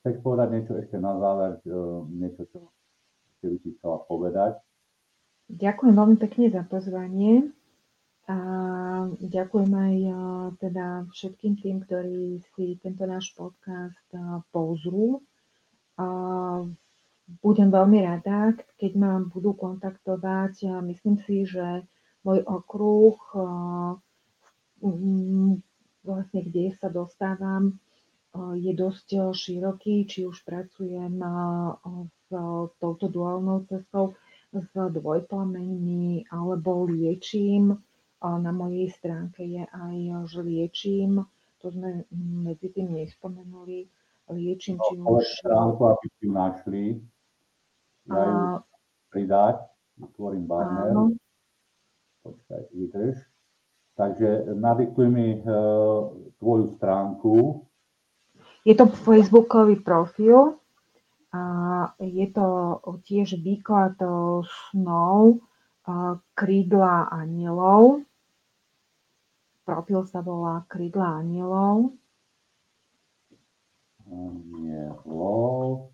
chceš 0.00 0.14
povedať 0.24 0.48
niečo 0.56 0.72
ešte 0.80 0.96
na 0.96 1.12
záver, 1.20 1.60
niečo, 2.08 2.48
čo 2.48 3.44
by 3.44 3.56
si 3.60 3.68
chcela 3.76 4.00
povedať? 4.08 4.56
Ďakujem 5.52 5.92
veľmi 5.92 6.16
pekne 6.16 6.48
za 6.48 6.64
pozvanie 6.64 7.52
a 8.24 8.36
ďakujem 9.20 9.68
aj 9.68 9.96
teda 10.56 11.04
všetkým 11.12 11.60
tým, 11.60 11.76
ktorí 11.84 12.40
si 12.56 12.80
tento 12.80 13.04
náš 13.04 13.36
podcast 13.36 14.08
pozrú 14.48 15.20
budem 17.40 17.68
veľmi 17.72 17.98
rada, 18.04 18.52
keď 18.76 18.92
ma 18.98 19.12
budú 19.22 19.54
kontaktovať. 19.56 20.68
Myslím 20.84 21.18
si, 21.24 21.46
že 21.48 21.86
môj 22.26 22.44
okruh, 22.44 23.16
vlastne 26.04 26.40
kde 26.44 26.76
sa 26.76 26.92
dostávam, 26.92 27.78
je 28.58 28.74
dosť 28.74 29.30
široký, 29.30 30.10
či 30.10 30.26
už 30.26 30.42
pracujem 30.42 31.22
s 32.02 32.26
touto 32.82 33.06
duálnou 33.06 33.62
cestou, 33.70 34.18
s 34.50 34.70
dvojplameňmi, 34.74 36.30
alebo 36.34 36.82
liečím. 36.86 37.78
Na 38.24 38.52
mojej 38.56 38.88
stránke 38.88 39.44
je 39.44 39.68
aj, 39.68 39.96
že 40.32 40.40
liečím, 40.40 41.28
to 41.60 41.68
sme 41.68 42.08
medzi 42.14 42.72
tým 42.72 42.96
nespomenuli, 42.96 43.84
liečím, 44.32 44.80
či 44.80 44.94
no, 44.96 45.20
už... 45.20 45.24
stránku, 45.44 45.82
aby 45.84 46.06
si 46.16 46.26
našli. 46.30 46.84
Ja 48.04 48.20
ju 48.24 48.40
pridať, 49.08 49.64
vytvorím 49.96 50.44
banner. 50.44 50.92
Áno. 50.92 51.16
Počkaj, 52.24 52.62
vydrž. 52.72 53.16
Takže 53.94 54.58
nadiktuj 54.58 55.06
mi 55.06 55.38
tvoju 56.42 56.64
stránku. 56.76 57.62
Je 58.64 58.74
to 58.74 58.90
Facebookový 58.90 59.78
profil 59.80 60.58
a 61.30 61.42
je 62.00 62.26
to 62.32 62.46
tiež 63.06 63.38
výklad 63.38 63.94
snov 64.72 65.44
krídla 66.34 67.12
anielov. 67.12 68.02
Profil 69.64 70.04
sa 70.04 70.20
volá 70.20 70.64
Krídla 70.68 71.24
anielov. 71.24 71.96
Anielov. 74.14 75.90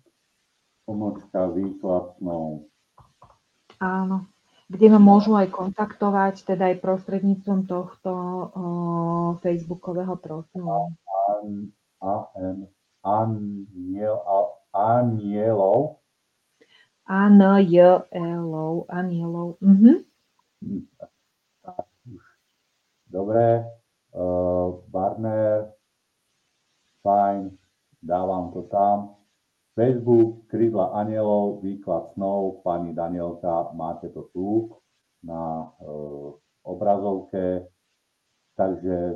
Pomočka 0.85 1.49
výklad 1.49 2.13
snov. 2.21 2.69
Áno 3.81 4.29
kde 4.71 4.87
ma 4.87 4.99
môžu 5.03 5.35
aj 5.35 5.51
kontaktovať, 5.51 6.47
teda 6.47 6.71
aj 6.71 6.79
prostredníctvom 6.79 7.67
tohto 7.67 8.11
o, 8.15 8.15
facebookového 9.43 10.15
profilu. 10.15 10.95
Anielov. 13.03 14.47
Anielov. 17.11 18.87
Anielov. 18.87 19.59
Mhm. 19.59 20.07
Dobre. 23.11 23.67
Uh, 24.15 24.79
Barner. 24.87 25.75
Fajn. 27.03 27.60
Dávam 28.01 28.51
to 28.51 28.65
tam. 28.67 29.21
Facebook, 29.77 30.51
Krydla 30.51 30.91
anielov, 30.99 31.63
výklad 31.63 32.11
snov, 32.13 32.59
pani 32.65 32.91
Danielka, 32.91 33.71
máte 33.71 34.11
to 34.11 34.27
tu 34.35 34.75
na 35.23 35.71
e, 35.79 35.87
obrazovke, 36.67 37.71
takže 38.59 38.97
e, 38.97 39.15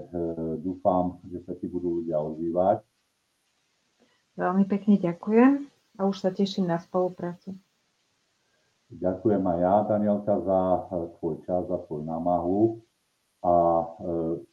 dúfam, 0.64 1.20
že 1.28 1.44
sa 1.44 1.54
ti 1.60 1.68
budú 1.68 2.00
ľudia 2.00 2.24
ozývať. 2.24 2.88
Veľmi 4.40 4.64
pekne 4.64 4.96
ďakujem 4.96 5.68
a 6.00 6.02
už 6.08 6.24
sa 6.24 6.32
teším 6.32 6.72
na 6.72 6.80
spoluprácu. 6.80 7.56
Ďakujem 8.96 9.44
aj 9.44 9.60
ja, 9.60 9.76
Danielka, 9.92 10.34
za 10.40 10.62
e, 10.62 10.80
tvoj 11.20 11.36
čas, 11.44 11.68
za 11.68 11.84
tvoju 11.84 12.06
námahu 12.06 12.80
a 13.44 13.56
e, 13.58 13.86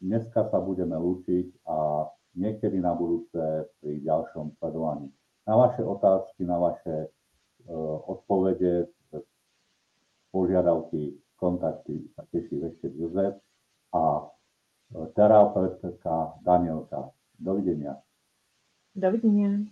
dneska 0.02 0.50
sa 0.50 0.58
budeme 0.58 0.98
lúčiť 0.98 1.62
a 1.68 2.08
niekedy 2.36 2.80
na 2.80 2.96
budúce 2.96 3.68
pri 3.80 4.00
ďalšom 4.02 4.56
sledovaní. 4.58 5.08
Na 5.44 5.58
vaše 5.58 5.82
otázky, 5.82 6.46
na 6.46 6.56
vaše 6.56 7.10
uh, 7.68 7.98
odpovede, 8.06 8.88
požiadavky, 10.32 11.20
kontakty 11.36 12.08
sa 12.16 12.24
teší 12.32 12.64
ešte 12.64 12.88
Jozef 12.96 13.36
a 13.92 14.26
terapeutka 15.12 16.40
Danielka. 16.40 17.12
Dovidenia. 17.36 18.00
Dovidenia. 18.96 19.66